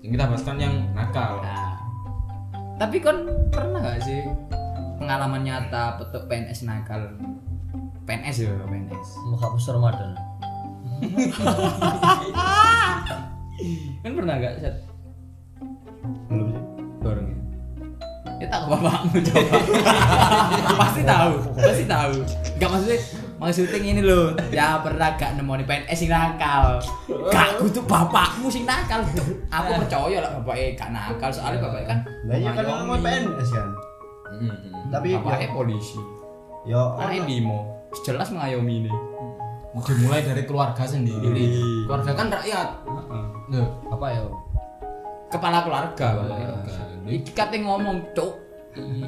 [0.00, 1.83] yang kita bahaskan yang nakal Nah.
[2.74, 4.26] Tapi kon pernah gak sih
[4.98, 7.06] pengalaman nyata petuk PNS nakal?
[8.04, 9.08] PNS ya, PNS.
[9.30, 10.10] Mau hapus Ramadan.
[14.02, 14.76] Kan pernah gak set
[16.28, 16.62] belum sih
[17.00, 17.38] bareng ya?
[18.42, 19.56] Ya tak bapakmu coba.
[20.82, 22.14] pasti tahu, pasti tahu.
[22.58, 22.98] Gak maksudnya
[23.44, 26.80] maksudnya ini loh ya pernah gak nemoni PNS sing nakal?
[27.28, 29.04] Gak kudu bapakmu sing nakal.
[29.52, 31.28] Aku percaya lah bapaknya gak nakal.
[31.28, 33.68] Soalnya bapaknya kan lah iya kan ngomong PNS kan?
[34.34, 34.88] Mm-mm.
[34.88, 36.00] tapi bapaknya ya polisi.
[36.64, 37.58] Ya anaknya demo
[38.00, 38.92] jelas mengayomi ini.
[39.74, 41.84] Dimulai dari keluarga sendiri.
[41.84, 42.68] Keluarga kan rakyat.
[43.52, 44.24] Loh, Apa ya?
[45.28, 46.06] kepala keluarga.
[46.16, 46.72] Bapaknya keluarga.
[47.12, 48.32] iki kate ngomong cuk.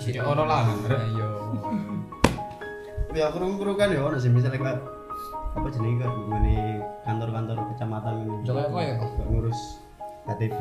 [0.04, 0.68] Ya, ono lah.
[0.68, 1.30] ayo
[3.16, 4.78] ya kurung-kurung kan ya ono sih misalnya kayak
[5.56, 6.56] apa jenenge kan ngene
[7.08, 8.36] kantor-kantor kecamatan ini.
[8.44, 8.94] Coba apa ya?
[9.24, 9.60] Ngurus
[10.26, 10.58] KTP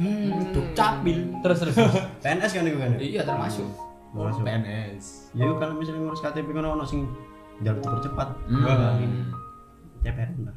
[0.00, 1.18] hmm duk capil.
[1.44, 1.76] Terus terus.
[2.24, 2.98] PNS kan itu kan ya?
[2.98, 3.68] Iya termasuk.
[4.16, 4.42] Masuk.
[4.42, 5.04] PNS
[5.36, 7.04] ya kalau misalnya ngurus KTP kan ono sing
[7.60, 8.28] jalur dipercepat.
[8.48, 8.64] Hmm.
[8.64, 8.96] Wah,
[10.00, 10.56] CPR lah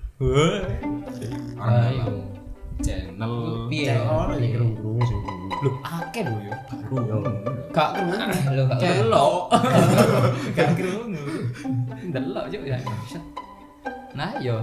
[1.60, 2.43] Ayo.
[2.82, 3.68] Channel.
[3.70, 3.94] Piye?
[4.02, 5.18] oh ya kurung-kurung sih.
[5.62, 6.58] Lho akeh lho ya.
[6.90, 7.34] Baru
[7.74, 8.54] gak kerungu.
[8.54, 9.44] Lo gak kelok
[10.58, 11.24] gak kerungu.
[12.10, 12.78] Delok cuk ya.
[14.14, 14.58] Nah yo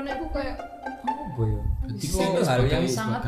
[0.00, 1.60] kan iku kayak apa ya?
[2.00, 3.20] Kok hal yang sangat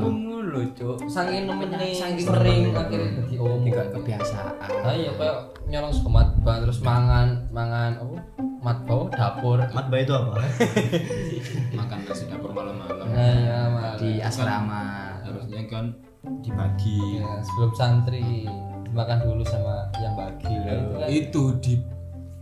[0.00, 0.96] umum lho cuk.
[1.04, 3.20] Saking nemen Saking sering akhirnya.
[3.20, 3.68] jadi umum.
[3.68, 4.54] Gak kebiasaan
[4.88, 5.36] Ayo kayak
[5.68, 8.16] nyolong suka matbah terus mangan mangan apa?
[8.64, 9.58] Matbah dapur.
[9.76, 10.32] matbah itu apa?
[11.84, 13.04] Makan nasi dapur malam-malam.
[13.12, 13.96] Nah, ya, malah.
[14.00, 14.84] di asrama.
[15.20, 15.92] harusnya kan
[16.40, 17.20] dibagi.
[17.20, 18.48] Ya, sebelum santri.
[18.94, 20.54] Makan dulu sama yang bagi.
[20.54, 21.06] Itu kan.
[21.10, 21.74] itu di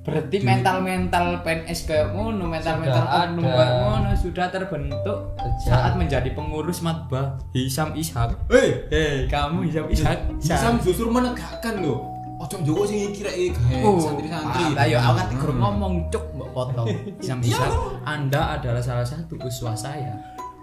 [0.02, 5.18] berarti mental-mental PNS kayak ngono mental-mental oknum kayak ngono sudah terbentuk
[5.62, 8.34] Sejak- saat menjadi pengurus matbah Hisam Ishak.
[8.48, 9.14] Hei hei.
[9.26, 10.18] Kamu Hisam Ishak?
[10.38, 12.02] Sam justru menegakkan loh
[12.36, 14.74] ojo jowo sing kira iki gawe Oh, santri-santri.
[14.74, 16.90] ah, ayo aku kan kurang ngomong cuk mbok potong.
[17.22, 17.70] Hisam Ishak,
[18.02, 20.18] Anda adalah salah satu uswah saya.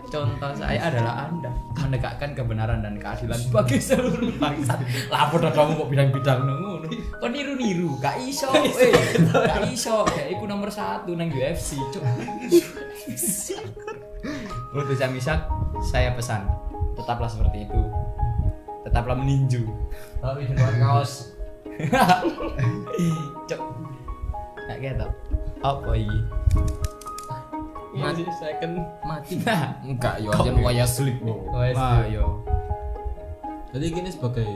[0.10, 4.76] Contoh saya adalah Anda menegakkan kebenaran dan keadilan bagi seluruh bangsa.
[5.08, 6.79] Padha kamu kok bidang-bidang ngono.
[7.20, 8.50] Kok niru-niru, gak iso.
[8.56, 8.94] Eh,
[9.32, 10.04] gak iso.
[10.10, 12.04] Kayak iku nomor satu nang UFC, cuk.
[14.76, 15.42] Untuk Hisam Ishak,
[15.86, 16.46] saya pesan
[16.98, 17.82] tetaplah seperti itu.
[18.84, 19.64] Tetaplah meninju.
[20.20, 21.34] Tapi di luar kaos.
[23.50, 23.62] Cok.
[24.68, 25.08] Gak gitu.
[25.60, 26.20] Apa iki?
[28.00, 28.74] Masih second.
[29.04, 29.34] Mati.
[29.44, 31.76] Nah, enggak yo aja waya slip Wes.
[31.76, 32.46] Wah, yo.
[33.70, 34.50] jadi gini sebagai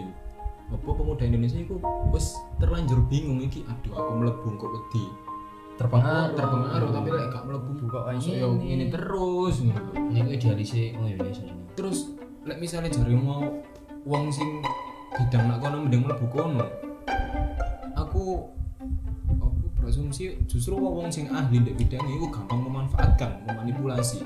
[0.74, 1.78] apa pemuda Indonesia itu
[2.10, 5.06] wis terlanjur bingung iki aduh aku mlebu kok wedi
[5.74, 6.38] Terpengaruh.
[6.38, 8.30] terpengaruh tapi lek gak mlebu Kok kok ini?
[8.38, 9.90] yo ini terus ngono.
[10.14, 11.62] Ini oh Indonesia ini.
[11.74, 11.98] terus
[12.46, 13.42] lek misalnya jari mau
[14.06, 14.62] wong sing
[15.14, 16.66] bidang nak kono mending mlebu kono
[17.98, 18.50] aku
[19.84, 24.24] berasumsi justru wong sing ahli ndek bidang iku gampang memanfaatkan memanipulasi.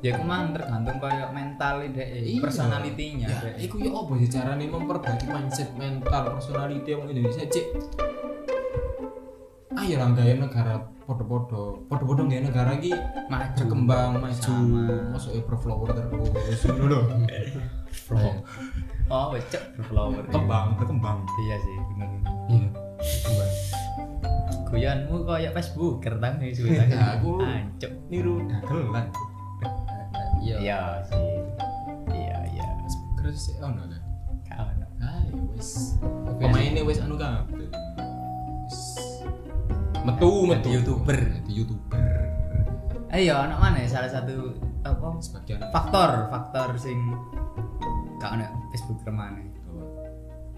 [0.00, 2.40] Ya aku mang tergantung kayak mental deh Iya.
[2.40, 3.68] personalitinya ya Dek.
[3.68, 7.66] iku ya apa sih carane memperbaiki mindset mental personality wong Indonesia cek
[9.76, 12.96] ayo lah gaya negara podo-podo podo-podo gaya negara iki
[13.28, 14.56] maju berkembang maju.
[15.12, 16.60] masuk berflower terus.
[16.64, 17.00] Dulu
[19.12, 22.08] oh becek berflower berkembang berkembang iya sih bener.
[22.48, 22.68] Iya
[24.70, 27.92] guyanmu kayak Facebook kertang nih sebenarnya Ya, aku- ancuk.
[28.06, 29.06] niru dagelan.
[30.40, 30.56] Iya.
[30.62, 30.80] iya.
[31.04, 31.20] Sih
[32.14, 32.66] iya iya.
[33.18, 34.02] Terus sih ono kan
[34.46, 35.98] kawan ayo wis.
[36.38, 37.66] Pemainnya wis anu kabeh
[40.00, 40.68] metu metu.
[40.72, 41.18] YouTuber.
[41.44, 42.00] youtuber.
[43.10, 43.88] Ayo anak mana ya?
[43.90, 45.18] Salah satu apa?
[45.20, 45.60] Sebagian.
[45.74, 46.96] Faktor faktor sing
[48.16, 49.40] gak ada Facebook ke mana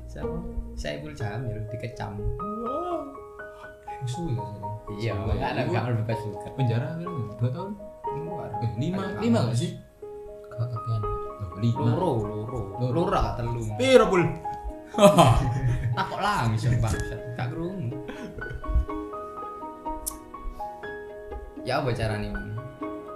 [0.07, 0.37] siapa?
[0.77, 2.21] Saya pun jamil dikecam
[4.03, 4.61] kan
[4.99, 5.35] iya Suwe.
[5.39, 7.07] gak Facebook penjara kan?
[7.39, 7.73] Dua tahun?
[8.63, 9.73] Eh lima lima gak sih?
[10.53, 11.03] Kekepian.
[11.63, 11.81] Lima.
[11.87, 12.61] Loro loro.
[12.79, 13.03] Loro.
[13.09, 13.39] gak
[13.79, 14.23] piro pul
[15.97, 17.97] takut langsung bangsat gak kerungu.
[21.63, 22.37] Ya apa caranya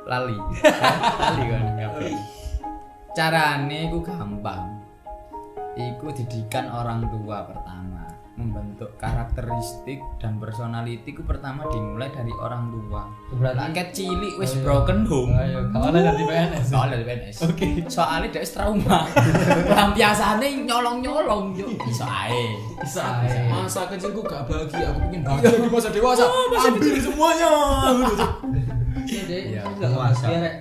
[0.07, 0.39] lali.
[1.21, 2.19] Lali kan ngapain
[3.17, 4.77] carane ku gampang.
[5.77, 7.96] Iku didikan orang tua pertama
[8.37, 13.09] membentuk karakteristik dan personality ku pertama dimulai dari orang tua.
[13.33, 14.61] Berarti Rakyat cilik wis Ayo.
[14.61, 15.33] broken home.
[15.33, 16.65] Ayo, kawan dari PNS.
[16.69, 17.67] soalnya dari PNS oke.
[17.89, 18.99] Soalnya dia trauma.
[19.77, 21.81] Lampiasane nyolong nyolong yuk.
[21.89, 22.45] Iso ae.
[22.77, 23.49] Bisa ae.
[23.49, 25.57] masa kecilku gak bahagia aku pengen bahagia.
[25.57, 27.49] Di masa dewasa ambil semuanya.
[29.07, 30.29] Jadi, Iya, puasa.
[30.29, 30.57] Rek.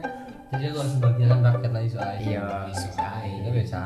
[0.54, 2.18] Jadi aku harus membagian rakyat lah iso ae.
[2.22, 3.30] Iya, iso ae.
[3.42, 3.78] Itu biasa.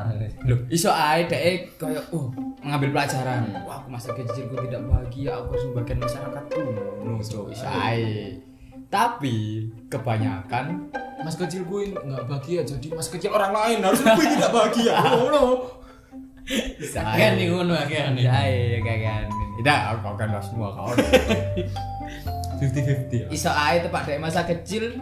[0.44, 2.26] Loh, iso ae dek kayak oh
[2.60, 3.42] mengambil pelajaran.
[3.64, 6.62] Wah, aku masa kecilku tidak bahagia, aku harus membagian masyarakatku.
[7.04, 8.36] No, so, iso ae.
[8.90, 10.90] Tapi kebanyakan
[11.20, 15.28] mas kecilku ini nggak bahagia jadi mas kecil orang lain harus lebih tidak bahagia oh
[15.28, 15.44] no
[16.90, 18.18] Kan nih ngono kan.
[18.18, 19.24] Ae kayak kan.
[19.60, 20.90] Tidak, kau kan semua kau.
[22.58, 24.98] fifty fifty Iso ae tepat dari masa kecil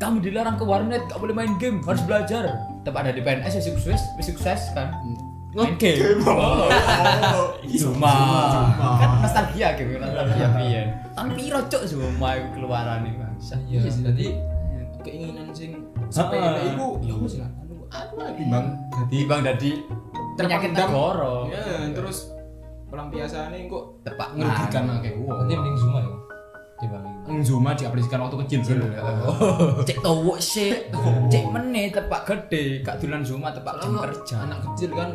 [0.00, 2.56] kamu dilarang ke warnet, gak boleh main game, harus belajar.
[2.82, 4.96] Tepat ada di PNS ya sukses, sukses kan.
[5.52, 6.24] Main game.
[7.80, 8.16] Zuma.
[8.96, 10.82] Kan nostalgia gitu, nostalgia piye.
[11.12, 13.54] Tahun piro cuk Zuma iku keluaran iki bangsa.
[13.68, 14.26] Iya, jadi
[15.00, 15.80] keinginan sing
[16.12, 19.70] sepele itu ya apa sih lah anu anu lah timbang jadi Timbang dadi
[20.36, 21.32] penyakit negara.
[21.48, 22.28] ya terus
[22.92, 25.00] pelampiasannya kok Tepak merugikan ngan.
[25.00, 25.48] akeh wong
[27.50, 28.74] Zuma diaplikasikan waktu kecil sih
[29.90, 30.70] Cek towok sih,
[31.26, 34.46] cek meneh tepak gede, gak dolan Zuma tepak jam kerja.
[34.46, 35.10] anak kecil kan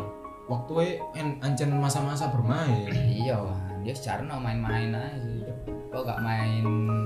[0.51, 3.39] waktu en ancen masa-masa bermain Iya,
[3.81, 5.47] dia secara no main-main aja.
[5.95, 6.65] Kok gak main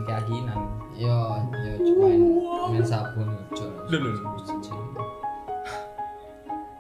[0.10, 0.60] keyakinan?
[0.98, 2.22] Yo, yo cuma main,
[2.74, 3.46] main sabun yo.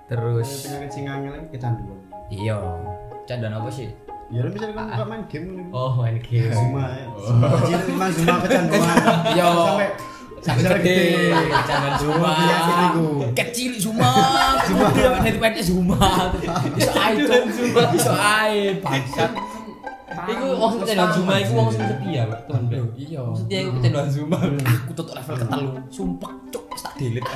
[0.09, 2.57] Terus penyakit sing angel lagi kecanduan iya,
[3.25, 4.08] candan apa sih?
[4.29, 6.51] Ya lu misalnya kamu nggak main game Oh, main game.
[6.51, 8.81] Zuma ya Zuma kecil emang Zuma kecanduan
[9.27, 9.45] Iya.
[9.49, 9.89] sampai
[10.39, 11.35] Sampai gede,
[11.67, 12.31] candan Zuma.
[12.31, 13.07] penyakit iku.
[13.35, 14.11] Kecil Zuma,
[14.63, 14.87] Zuma.
[14.87, 15.99] Nanti pengen Zuma.
[16.79, 17.43] Bisa Cuk.
[17.91, 19.31] Bisa ae bangsat.
[20.25, 22.39] Iku wong sing kecanduan Zuma iku wong sing setia, Pak.
[22.43, 22.63] Temen.
[22.65, 22.83] Bro.
[22.93, 23.19] Iya.
[23.21, 24.37] Maksudnya iku kecanduan Zuma.
[24.59, 25.69] Aku tutup level ketelu.
[25.87, 27.31] Sumpah, cuk, wis tak delete.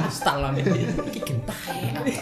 [0.00, 0.80] Install iki.
[1.14, 1.78] Iki tae.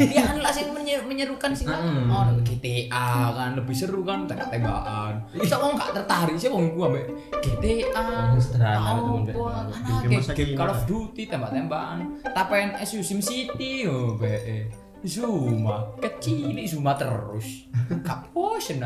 [0.09, 2.09] Ya kan lah sing menye- menyerukan sing Hmm.
[2.09, 5.15] oh GTA kan lebih seru kan tembak-tembakan.
[5.33, 7.05] Bisa wong gak tertarik sih wong iku ambek
[7.39, 8.05] GTA.
[8.29, 8.99] Wong sederhana.
[8.99, 10.81] Apa, Game Call of.
[10.85, 11.99] Duty tembak-tembakan.
[12.25, 14.67] Tapen SU Sim City yo be.
[15.01, 17.71] Zuma kecil Zuma terus.
[18.03, 18.83] Gak bosen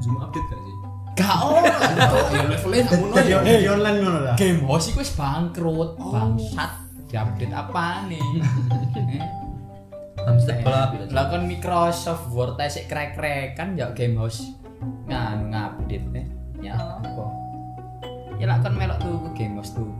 [0.00, 0.76] Zuma update gak sih?
[1.18, 1.60] Gak ono.
[2.32, 3.38] ya levelnya gak ngono ya?
[3.44, 4.34] di online ngono lah.
[4.40, 6.72] Game host iku wis bangkrut bangsat.
[7.10, 8.22] Diupdate apa nih
[10.20, 10.92] Eh, ya.
[11.16, 14.52] lah kan Microsoft Word sik krek-krek kan ya game host
[15.08, 16.26] nganu ngupdate eh.
[16.60, 17.24] ya apa?
[18.36, 19.99] Ya lah kan melok tuku game host tuku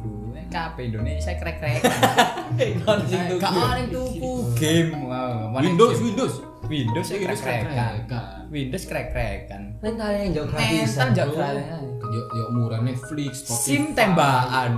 [0.50, 1.78] Kabeh Indonesia krek-krek
[3.38, 4.90] gak ada tuku game
[5.54, 5.96] Windows?
[6.02, 6.34] Windows.
[6.70, 7.94] Windows krek-krekan.
[8.50, 9.62] Windows krek-krekan.
[9.82, 11.08] Mental yang jauh mental gratisan.
[11.14, 11.42] jak bro.
[11.42, 11.66] krek
[12.10, 13.66] ya ya murah Netflix Spotify.
[13.66, 14.70] Sim tembakan.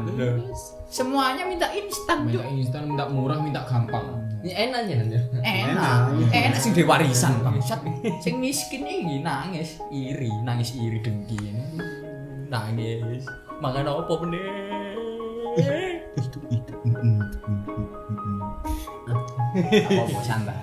[0.92, 4.04] Semuanya minta instan minta instan minta murah minta gampang.
[4.44, 5.16] Ini enak aja nanti.
[5.40, 5.98] enak.
[6.32, 6.58] Enak.
[6.60, 7.80] Sing di warisan bangsat.
[8.20, 10.32] Sing miskin iki nangis iri.
[10.44, 11.40] Nangis iri dengki.
[12.52, 13.24] Nangis.
[13.62, 14.61] Makan apa meneh
[19.53, 20.57] apa santai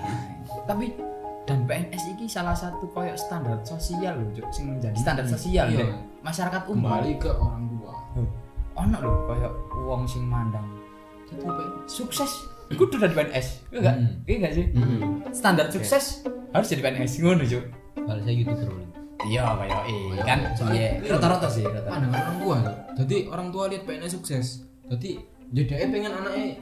[0.66, 0.86] tapi
[2.26, 5.86] salah satu koyok standar sosial loh Cuk, sing menjadi standar sosial Iya.
[6.20, 7.94] masyarakat umum kembali ke orang tua
[8.76, 10.66] ono lho koyok wong sing mandang
[11.26, 12.30] PNS sukses
[12.70, 14.14] kudu dari PNS iya enggak Hmm.
[14.24, 14.64] iya enggak sih
[15.32, 16.04] standar sukses
[16.50, 17.42] harus jadi PNS ngono
[18.20, 18.86] saya gitu terus.
[19.22, 19.42] iya
[19.84, 20.38] eh Koyok, kan
[20.70, 22.56] iya rata-rata sih rata-rata orang tua
[22.96, 24.46] jadi orang tua lihat PNS sukses
[24.90, 25.10] jadi
[25.50, 26.58] jadi pengen anaknya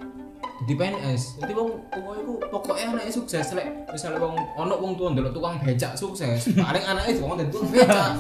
[0.59, 5.09] jadi PNS jadi wong tua itu pokoknya anaknya sukses lek misalnya wong ono wong tua
[5.11, 8.11] ndelok tukang becak sukses paling anaknya itu wong jadi tukang becak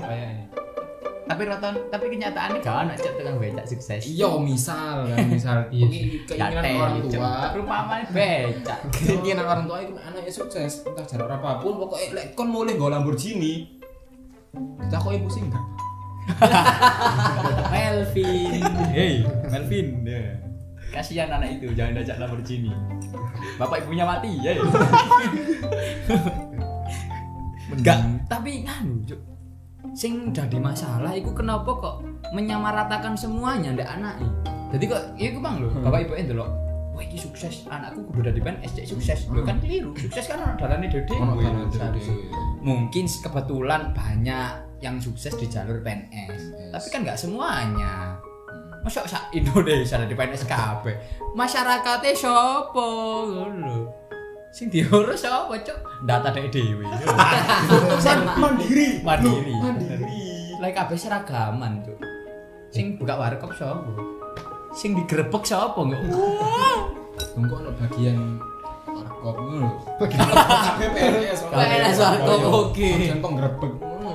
[0.00, 0.44] Kayak ini.
[1.22, 4.02] tapi rata tapi kenyataannya gak ono Cuk, tukang becak sukses.
[4.04, 5.86] Iya misal kan misal Iya
[6.26, 7.32] keinginan orang tua.
[7.52, 8.78] perumpamaan becak.
[8.92, 12.88] Keinginan orang tua itu anaknya sukses entah cara apa pun pokoknya lek kon mulai nggo
[12.88, 13.80] Lamborghini.
[14.80, 15.64] Ditakoki pusing gak
[17.72, 18.62] Melvin.
[18.92, 19.86] Hey Melvin.
[20.06, 20.38] Ya.
[20.92, 22.70] Kasihan anak itu jangan diajak Lamborghini.
[23.56, 24.52] Bapak ibunya mati ya
[27.72, 27.98] enggak.
[28.28, 29.02] Tapi nganu
[29.92, 34.14] sing jadi masalah itu kenapa kok menyamaratakan semuanya ndak anak
[34.72, 36.48] jadi kok iya bang lho bapak ibu itu loh
[36.96, 39.18] wah ini sukses anakku kudu dari PNS cek sukses.
[39.32, 41.16] Lho kan keliru sukses kan orang dalane dede.
[42.60, 48.18] Mungkin kebetulan banyak yang sukses di jalur PNS tapi kan nggak semuanya.
[48.82, 50.94] Masa sak Indonesia ada di PNS kabeh?
[51.38, 53.94] Masyarakatnya sopo ngono.
[54.50, 56.82] Sing diurus sapa cok data dek dhewe.
[58.42, 59.00] Mandiri.
[59.06, 59.54] Mandiri.
[59.54, 60.18] Mandiri.
[60.58, 61.98] Lek kabeh seragaman cok
[62.74, 63.86] sing buka warkop sapa?
[64.74, 66.02] Sing digerebek sapa enggak
[67.36, 68.40] Tunggu ono bagian
[68.90, 69.68] warkop ngono.
[70.02, 71.38] Bagian kabeh PNS.
[71.48, 72.88] PNS warkop, oke.
[72.98, 74.10] Bagian penggrebek ngono.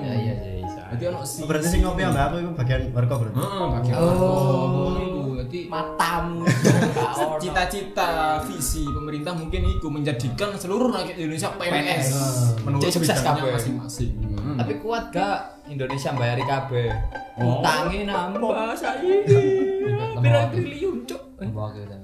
[0.98, 4.04] Jadi ono si berarti sing ngopi ambek aku itu bagian warkop berarti Heeh, bagian Oh.
[4.04, 5.22] warkop ngono iku.
[5.39, 6.43] Jadi matamu
[7.41, 8.10] cita-cita
[8.43, 12.08] visi pemerintah mungkin itu menjadikan seluruh rakyat Indonesia PNS
[12.62, 13.54] menurut sukses kabeh.
[13.54, 14.12] masing-masing.
[14.58, 16.89] Tapi kuat gak Indonesia bayari kabeh?
[17.38, 17.62] Oh.
[17.62, 19.22] utangnya nambah saiki
[20.26, 21.22] pirang triliun kita.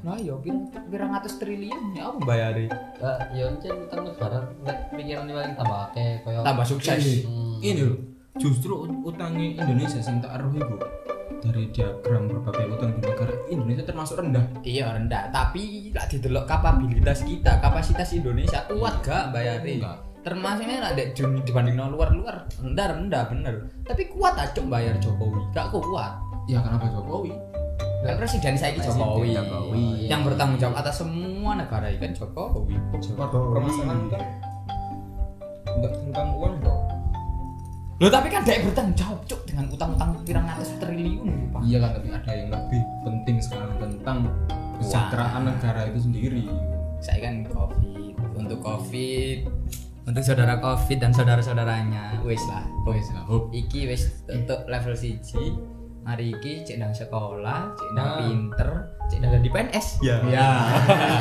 [0.06, 0.38] nah ya
[0.86, 2.70] pirang atus triliun ya apa bayari
[3.02, 4.46] Eh, ya encen utang negara
[4.94, 7.26] pikiran paling tambah akeh koyo tambah sukses.
[7.26, 7.58] Hmm.
[7.60, 7.98] ini loh
[8.42, 10.78] justru ut- utangnya Indonesia sing tak aruh iku
[11.44, 14.46] dari diagram berbagai utang di negara Indonesia termasuk rendah.
[14.64, 15.28] Iya rendah.
[15.30, 20.00] Tapi lagi delok kapabilitas kita kapasitas Indonesia kuat gak bayari Enggak.
[20.24, 23.56] termasuknya lah dek dibanding luar luar rendah rendah bener.
[23.84, 25.42] Tapi kuat aja bayar Jokowi?
[25.52, 26.16] Gak kuat.
[26.48, 27.36] Ya kenapa Jokowi?
[28.04, 29.36] Kan presiden saya Presiden Jokowi.
[29.36, 29.86] Jokowi.
[30.08, 32.76] yang bertanggung jawab atas semua negara ini kan Jokowi.
[33.20, 34.24] Permasalahan kan?
[35.76, 37.03] Enggak tentang uang bro
[38.04, 41.62] Loh tapi kan dia bertanggung jawab cuk dengan utang-utang pirang ratus triliun Pak.
[41.64, 44.18] iya kan tapi ada yang lebih penting sekarang tentang
[44.76, 46.44] kesejahteraan negara itu sendiri.
[47.00, 48.12] Saya kan covid.
[48.36, 49.48] Untuk covid.
[50.04, 52.20] Untuk saudara covid dan saudara-saudaranya.
[52.22, 52.68] Wis lah.
[52.84, 55.56] Wes lah hop iki wis untuk level siji.
[56.04, 58.16] Hari iki cek nang sekolah cek nang Nah.
[58.20, 58.70] pinter
[59.08, 60.20] cek nang di PNS Ya.
[60.28, 60.48] ya.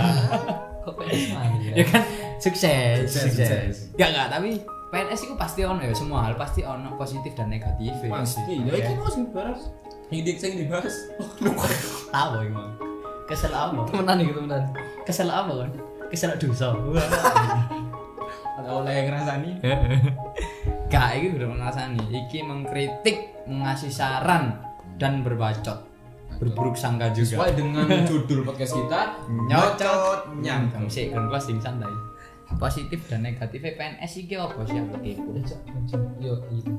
[0.83, 2.03] Kok PNS mah ya kan
[2.43, 3.75] sukses Sukses, sukses.
[3.95, 4.59] Gak gak tapi
[4.93, 8.61] PNS itu pasti ono ya semua hal pasti ono positif dan negatif pasti.
[8.61, 9.73] Ya iki mau sing dibahas?
[10.13, 10.93] Ini sing dibahas.
[12.13, 12.77] Tahu emang
[13.25, 13.89] kesel apa?
[13.89, 14.69] Temenan iki temenan.
[15.09, 15.71] Kesel apa kan
[16.13, 16.77] kesel dosa.
[18.61, 19.51] Ada oleh yang ngerasani.
[20.93, 24.61] Gak iki udah mengasani iki mengkritik mengasih saran
[25.01, 25.89] dan berbacot.
[26.37, 27.41] Berburuk sangka juga.
[27.41, 29.17] Sesuai dengan judul podcast kita
[29.49, 32.12] nyocot nyangkang sih kan kelas sing santai
[32.57, 35.31] positif dan negatif PNS iki apa sih aku kepo
[36.19, 36.73] yo gitu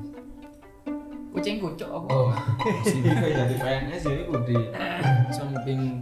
[1.34, 2.08] kucing kucuk apa?
[2.08, 2.30] Oh
[2.86, 4.56] si Bika jadi PNS ya itu di
[5.28, 5.98] samping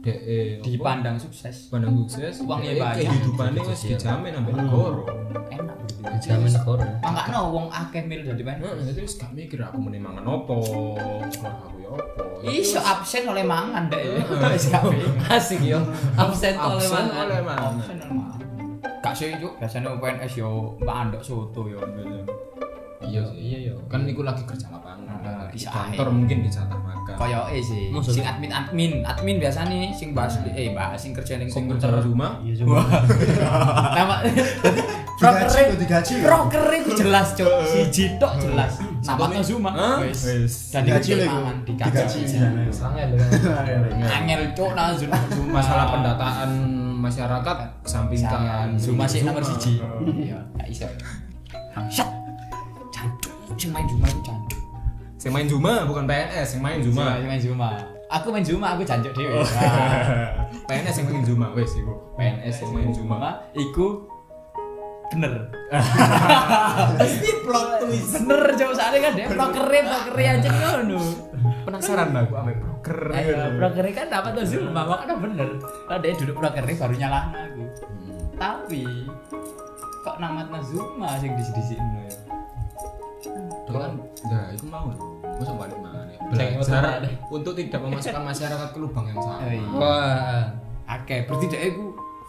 [0.00, 1.68] DE dipandang sukses.
[1.68, 2.40] Pandang sukses.
[2.44, 3.08] Uangnya banyak.
[3.08, 5.00] kehidupannya wis dijamin sampai negara.
[5.52, 5.76] Enak.
[6.00, 6.86] Berarti jamin negara.
[7.02, 10.58] Makanya wong akeh mil jadi PNS Heeh, wis gak mikir aku mending mangan opo,
[11.28, 12.22] keluarga aku ya opo.
[12.48, 14.48] iso absen oleh mangan deh Heeh.
[14.48, 14.82] wis gak
[15.36, 15.80] asik yo.
[16.16, 17.04] Absen oleh mangan.
[17.04, 18.37] absen oleh mangan
[18.98, 21.78] gak sih juk biasanya PNS yo mandok soto yo
[22.98, 23.38] Iya sih.
[23.38, 25.22] iya yo Kan iku lagi kerja lapangan.
[25.22, 27.14] Nah, di kantor mungkin dijatah makan.
[27.14, 28.10] Kayak eh sih, Maksudnya?
[28.12, 31.94] sing admin admin, admin biasa nih, sing bahas eh bahas sing kerja ning sing komputer.
[31.94, 32.42] kerja rumah.
[32.42, 32.82] Iya cuma
[33.94, 34.14] Nama
[35.18, 36.14] proker digaji.
[36.20, 38.82] proker itu jelas cok, siji tok jelas.
[39.00, 40.02] Nama Zuma.
[40.02, 40.74] Wis.
[40.74, 42.20] Dan Digaji lho Digaji.
[44.04, 45.18] Angel cok nang Zuma.
[45.48, 46.50] Masalah pendataan
[46.98, 48.74] masyarakat kesampingkan.
[48.74, 49.78] Zuma sih nomor siji.
[50.18, 50.86] Iya, gak iso.
[51.72, 52.08] Bangsat.
[52.90, 54.60] Jancuk, sing main Zuma itu jancuk.
[55.18, 57.06] Sing main Zuma bukan PNS, yang main Zuma.
[57.18, 57.70] Sing main Zuma.
[58.08, 59.44] Aku main Zuma, aku jancuk dhewe.
[60.68, 61.94] PNS yang main Zuma, wes iku.
[62.18, 62.88] PNS yang main.
[62.90, 64.17] Zuma iku
[65.12, 65.32] bener.
[67.00, 68.12] Pasti plot twist.
[68.20, 71.00] bener cok soalnya kan dia prokernya prokernya aja ngono.
[71.64, 72.98] Penasaran aku ambek broker.
[73.12, 75.48] Ayo, prokernya kan dapat tuh Zuma makanya bener.
[75.62, 77.62] Kalau dia duduk prokernya baru nyalahin aku.
[78.38, 78.84] Tapi
[80.04, 82.04] kok namat Zuma sing di sini sini
[83.68, 84.00] Kan,
[84.32, 84.88] nah itu mau.
[85.38, 89.38] Masa balik mana Belajar untuk tidak memasukkan masyarakat ke lubang yang sama.
[89.44, 89.68] Oh, iya.
[89.76, 90.42] Wah.
[90.88, 91.84] Oke, berarti dia itu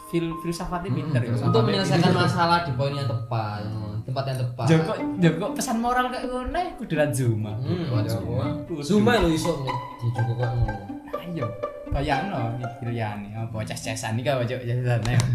[0.09, 1.33] fil filsafatnya pinter ya.
[1.37, 3.61] Untuk menyelesaikan masalah di poin yang tepat,
[4.03, 4.65] tempat yang tepat.
[4.65, 4.91] Joko,
[5.21, 7.53] Joko pesan moral kayak ngono kudu lan Zuma.
[7.61, 8.45] Hmm, Zuma.
[8.81, 9.53] Zuma lo iso
[10.01, 10.83] di juga kok ngono.
[11.19, 11.45] Ayo,
[11.93, 15.21] bayangno iki liyane apa ces-cesan iki apa cok ces-cesan ayo.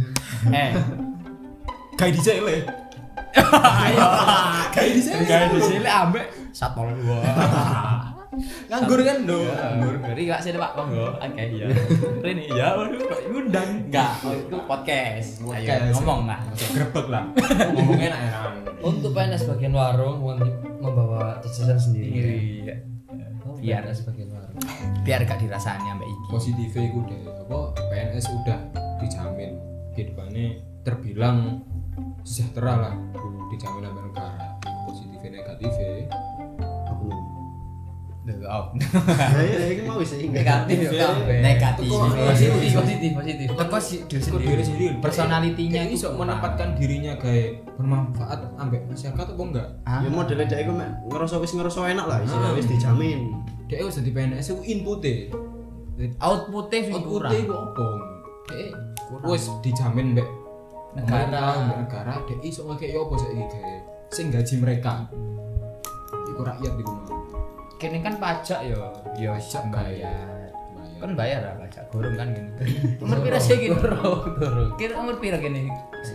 [0.51, 0.73] Eh,
[1.95, 2.57] Kayak di jele.
[3.87, 4.05] ayo.
[4.75, 5.23] Kayak di jele.
[5.25, 7.23] Kayak di sini ambek satpol dua.
[8.67, 9.39] Nganggur kan do.
[9.45, 11.07] Nganggur, ngeri gak sih Pak Monggo.
[11.15, 11.67] Oke, iya.
[12.21, 13.69] Ini ya, waduh, kok ngundang?
[13.85, 15.29] Enggak, oh, itu podcast.
[15.41, 15.93] Ayo Podcast.
[15.95, 16.41] ngomong lah.
[16.53, 17.25] Grebek lah.
[17.71, 18.53] Ngomongnya enak enak.
[18.81, 22.65] Untuk PNS bagian warung mem- membawa cecesan sendiri.
[22.65, 22.77] Iya.
[23.43, 24.43] Oh, Biar PNS bagian warung.
[25.05, 26.25] biar gak dirasani ambek iki.
[26.29, 27.21] Positifnya itu deh.
[27.29, 28.59] Apa PNS udah
[28.99, 29.53] dijamin
[29.93, 30.47] kehidupannya
[30.83, 31.61] terbilang
[32.23, 32.95] sejahtera lah.
[33.49, 34.47] Dijamin sama negara.
[34.85, 36.09] Positifnya negatifnya.
[38.25, 38.73] Oh.
[39.37, 40.33] Ya iki mau sih.
[40.33, 41.13] Negatif ya.
[41.45, 41.93] Negatif.
[41.93, 43.47] Positif, positif, positif.
[43.53, 44.95] Teko diri sendiri.
[45.05, 49.69] Personalitinya iso menempatkan dirinya kayak bermanfaat ambek masyarakat apa enggak?
[49.85, 50.01] Ah.
[50.01, 53.21] Ya modelnya dia iku mek ngerasa wis ngerasa enak lah, isine wis dijamin.
[53.69, 55.05] Dia wis dadi PNS sing kurang.
[56.25, 57.87] Outputnya itu apa?
[58.49, 58.67] Dia
[59.29, 60.29] wis dijamin mbek
[60.95, 61.61] Negara.
[61.61, 63.81] mbek negara, dia iso ngekek yo apa saiki kayak
[64.15, 65.11] sing gaji mereka.
[66.31, 67.14] Iku rakyat di rumah.
[67.85, 68.81] Kini kan pajak yo,
[69.21, 70.49] yo Pajak bayar.
[70.97, 72.49] Kan bayar lah pajak, gorong kan gini.
[73.05, 73.77] Umur pira sih gini?
[73.77, 74.73] Turun.
[74.81, 75.69] Kira umur pira gini?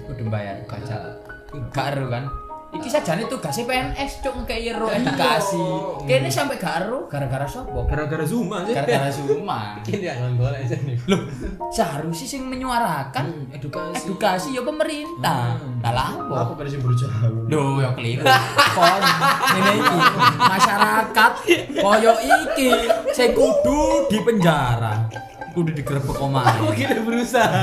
[0.09, 1.21] Kudu bayar pajak.
[1.69, 2.25] Gak kan?
[2.69, 5.57] Iki sajane tugasnya PNS cuk ngekei ero edukasi.
[6.05, 7.81] Kene sampai gak ero gara-gara sopo?
[7.83, 8.71] Gara-gara Zuma sih.
[8.71, 9.81] Gara-gara Zuma.
[9.89, 10.95] Yang golek aja nih.
[11.05, 11.21] Loh,
[11.67, 14.05] seharusnya sing menyuarakan Hmm, edukasi.
[14.05, 15.57] edukasi ya pemerintah.
[15.81, 16.35] Lah lah apa?
[16.45, 17.25] Apa pada sing berusaha?
[17.49, 18.21] Loh, ya keliru.
[18.21, 19.01] Kon
[19.49, 19.97] ngene iki
[20.37, 21.31] masyarakat
[21.75, 22.69] koyo iki
[23.09, 25.09] sing kudu di penjara.
[25.49, 26.61] Kudu digerebek omahe.
[26.79, 27.61] Kita berusaha.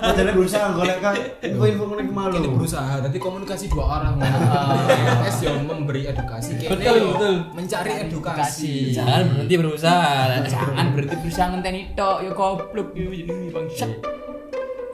[0.00, 2.34] Modelnya berusaha golek kan info-info ngene iki malu.
[2.38, 4.14] Ini berusaha, nanti komunikasi dua orang.
[4.88, 7.34] PNS yang memberi edukasi, Betul, yo betul.
[7.52, 8.74] mencari edukasi.
[8.94, 10.12] Jangan berhenti berusaha.
[10.46, 13.90] Jangan berarti berusaha ngenteni tok ya goblok ya jenenge bangsat.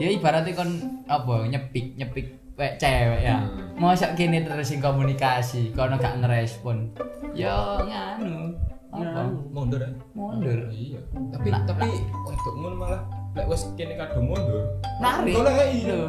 [0.00, 0.70] Ya ibaratnya kon
[1.04, 2.26] apa nyepik nyepik
[2.56, 3.44] wek cewek ya.
[3.76, 6.92] Mosok kene terus sing komunikasi, kono gak ngerespon.
[7.36, 8.56] Ya nganu.
[8.90, 9.22] Apa?
[9.54, 9.90] Mundur ya.
[10.14, 10.58] Mundur.
[10.74, 11.00] Iya.
[11.30, 11.88] Tapi tapi
[12.26, 13.02] wedok ngono malah
[13.38, 14.66] lek wis kene kadung mundur.
[14.98, 15.34] Narik.
[15.38, 15.78] Goleki.
[15.86, 16.02] Lho.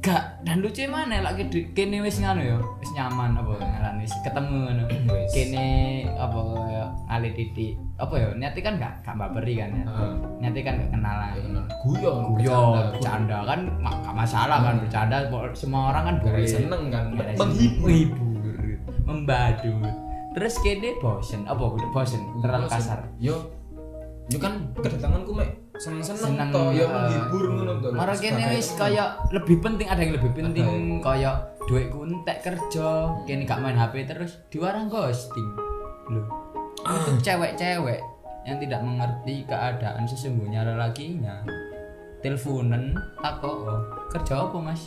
[0.00, 4.56] Gak dan lucu mana di kene wis nganu ya, wis nyaman apa ngarani wis ketemu
[4.64, 4.82] ngono.
[5.34, 5.66] Kene
[6.16, 6.40] apa
[6.72, 7.74] ya ngali titik.
[8.00, 9.84] Apa ya niate kan gak gak mbaberi kan ya.
[9.84, 10.12] Heeh.
[10.40, 11.34] Niate kan gak kenalan.
[11.84, 12.60] Guyon, Yo,
[12.96, 15.16] bercanda kan gak masalah kan bercanda
[15.52, 17.04] semua orang kan boleh seneng kan
[17.36, 18.16] menghibur,
[19.04, 20.05] membadut.
[20.36, 23.08] Terus kene bosen, apa udah bosen terlalu kasar.
[23.16, 23.48] Yo.
[24.28, 25.48] Yo kan kedatanganku mek
[25.80, 27.88] seneng-seneng Seneng, to, yo eh, menghibur ngono to.
[27.96, 33.48] Mara kene wis kaya lebih penting ada yang lebih penting kaya duitku entek kerja, kene
[33.48, 35.56] gak main HP terus diwarang ghosting.
[36.12, 36.28] Loh.
[36.84, 38.04] Untuk cewek-cewek
[38.44, 41.48] yang tidak mengerti keadaan sesungguhnya lelakinya.
[42.20, 42.92] Teleponan
[43.24, 44.84] takok, kerja apa, Mas?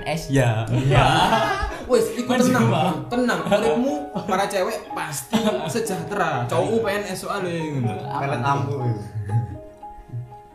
[0.00, 0.22] NS.
[0.32, 0.64] Ya.
[0.88, 1.04] Ya.
[1.90, 3.40] Wes, iku Mas tenang, tenang.
[3.44, 3.94] Uripmu
[4.30, 5.36] para cewek pasti
[5.68, 6.48] sejahtera.
[6.48, 7.92] Cowok PNS soalnya ngono.
[8.20, 9.02] Pelet lampu itu.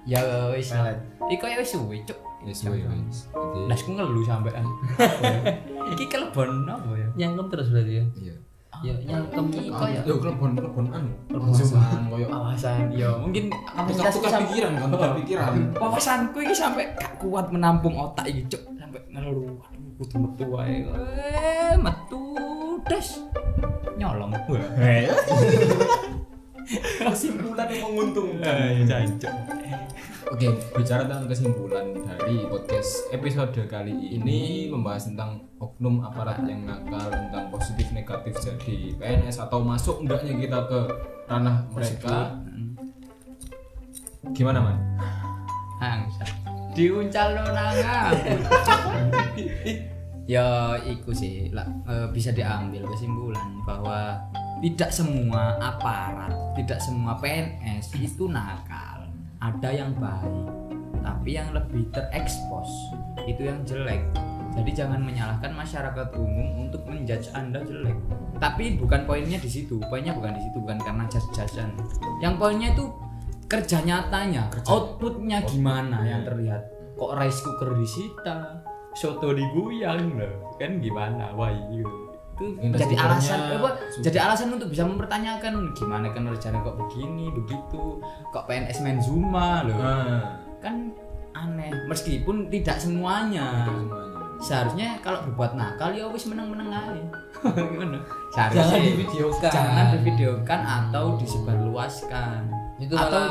[0.08, 0.24] Ya
[0.56, 0.72] wis.
[0.72, 0.98] Pelet.
[1.28, 2.16] Iku ya wis suwe, Cuk.
[2.48, 3.18] Wes wes wes.
[3.28, 4.64] Jadi, Dasku ngeluh sampean.
[5.92, 7.08] Iki kelebon apa ya?
[7.20, 8.06] Nyangkem terus berarti ya.
[8.16, 8.36] Iya.
[8.86, 11.12] Ya nyangkem Iki kaya Yo kelebon kelebon anu.
[11.36, 15.54] Wawasan koyo wawasan ya mungkin kapasitasku tukar sampai pikiran kan, tukar pikiran.
[15.76, 20.78] wawasanku ini sampai gak kuat menampung otak ini cuk sampai ngeluh aduh kudu metu wae
[20.90, 22.22] eh metu
[22.90, 23.08] des
[23.98, 24.34] nyolong
[26.68, 28.54] Kesimpulan yang menguntungkan.
[28.60, 29.32] eh jancuk
[30.28, 37.08] Oke, bicara tentang kesimpulan dari podcast episode kali ini membahas tentang oknum aparat yang nakal
[37.08, 40.80] tentang positif negatif jadi PNS atau masuk enggaknya kita ke
[41.32, 42.44] ranah mereka.
[44.36, 44.78] Gimana man?
[45.80, 46.28] Angsa
[46.78, 47.74] diuncal lo nang
[50.30, 54.22] ya iku sih lah, eh, bisa diambil kesimpulan bahwa
[54.62, 59.10] tidak semua aparat tidak semua PNS itu nakal
[59.42, 60.46] ada yang baik
[61.02, 62.70] tapi yang lebih terekspos
[63.26, 64.06] itu yang jelek
[64.58, 67.94] Jadi jangan menyalahkan masyarakat umum untuk menjudge Anda jelek.
[68.42, 69.78] Tapi bukan poinnya di situ.
[69.86, 71.78] Poinnya bukan di situ, bukan karena judge-judgean.
[72.26, 72.90] Yang poinnya itu
[73.48, 76.62] kerja nyatanya, outputnya gimana yang terlihat.
[77.00, 78.60] Kok rice cooker disita,
[78.92, 80.52] soto diguyang loh.
[80.60, 81.32] Kan gimana?
[81.34, 81.88] Wah, iya.
[82.38, 83.70] Itu jadi alasan apa?
[83.98, 87.98] Jadi alasan untuk bisa mempertanyakan gimana kinerjanya kok begini, begitu.
[88.30, 90.94] Kok PNS main Zuma loh Nah, kan
[91.38, 94.42] aneh meskipun tidak semuanya semuanya.
[94.42, 97.04] seharusnya kalau berbuat nakal ya wis menang-menang aja.
[97.58, 97.90] Jangan
[98.34, 99.52] seharusnya divideokan.
[99.54, 103.22] jangan divideokan atau disebarluaskan Itu atau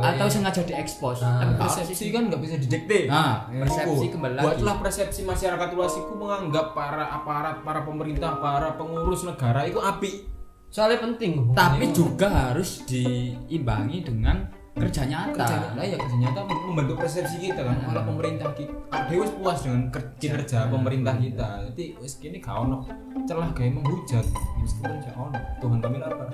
[0.00, 1.18] atau sengaja diekspos.
[1.20, 2.98] Nah, tapi kalau persepsi kan nggak bisa didikte.
[3.06, 4.14] Nah, Ya, persepsi itu.
[4.14, 4.46] kembali lagi.
[4.48, 10.30] buatlah persepsi masyarakat luas itu menganggap para aparat para pemerintah para pengurus negara itu api
[10.68, 11.52] Soalnya penting.
[11.52, 11.92] tapi hubungannya.
[11.92, 14.36] juga harus diimbangi dengan
[14.72, 15.36] kerja nyata.
[15.36, 17.76] Kerja nah ya kerja nyata membentuk persepsi kita kan.
[17.82, 18.72] Malah pemerintah kita
[19.04, 22.86] Dewas puas dengan ker- kinerja pemerintah kita jadi wis kini gak ono
[23.26, 24.24] celah kayak menghujat.
[24.56, 25.36] Meskipun gak ono.
[25.58, 26.30] Tuhan kami lapar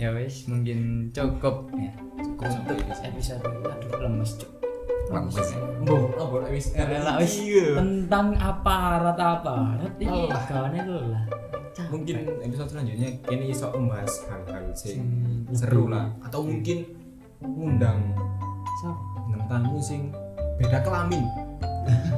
[0.00, 1.68] ya wis mungkin cukup.
[1.76, 2.46] Ya Cukup.
[2.48, 4.50] Untuk episode aduh lemes cuk.
[5.12, 5.48] Lemes.
[5.84, 7.34] Mbok, apa wis Rela wis?
[7.42, 7.76] Iya.
[7.82, 11.24] tentang aparat aparat ini kawannya lelah
[11.72, 11.88] Capek.
[11.88, 15.00] mungkin episode selanjutnya kini iso membahas hal-hal sing
[15.52, 16.08] seru lah.
[16.24, 16.84] Atau mungkin
[17.42, 18.12] ngundang
[18.80, 19.00] Siapa?
[19.28, 20.12] bintang tamu sing
[20.60, 21.24] beda kelamin.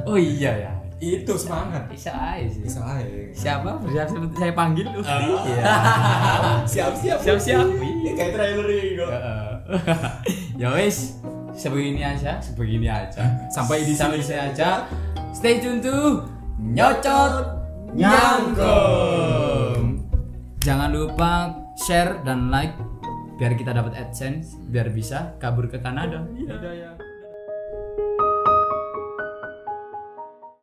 [0.05, 1.91] Oh iya ya itu semangat.
[1.91, 2.63] Bisa aja sih.
[2.63, 3.03] Bisa aja.
[3.35, 3.83] Siapa?
[3.83, 5.03] Bersiap saya panggil lu.
[5.03, 5.63] Iya.
[6.71, 7.19] Siap-siap.
[7.19, 7.67] Siap siap
[8.15, 9.09] kayak trailer ini kok.
[10.55, 11.19] Ya wis
[11.51, 13.27] sebegini aja sebegini aja.
[13.51, 14.39] Sampai di sampai sini.
[14.39, 14.87] aja.
[15.35, 16.23] Stay tune tuh
[16.55, 17.43] nyocot
[17.95, 20.03] Nyangkung.
[20.63, 22.75] jangan lupa share dan like
[23.35, 26.23] biar kita dapat adsense biar bisa kabur ke Kanada.
[26.31, 27.04] Hidayah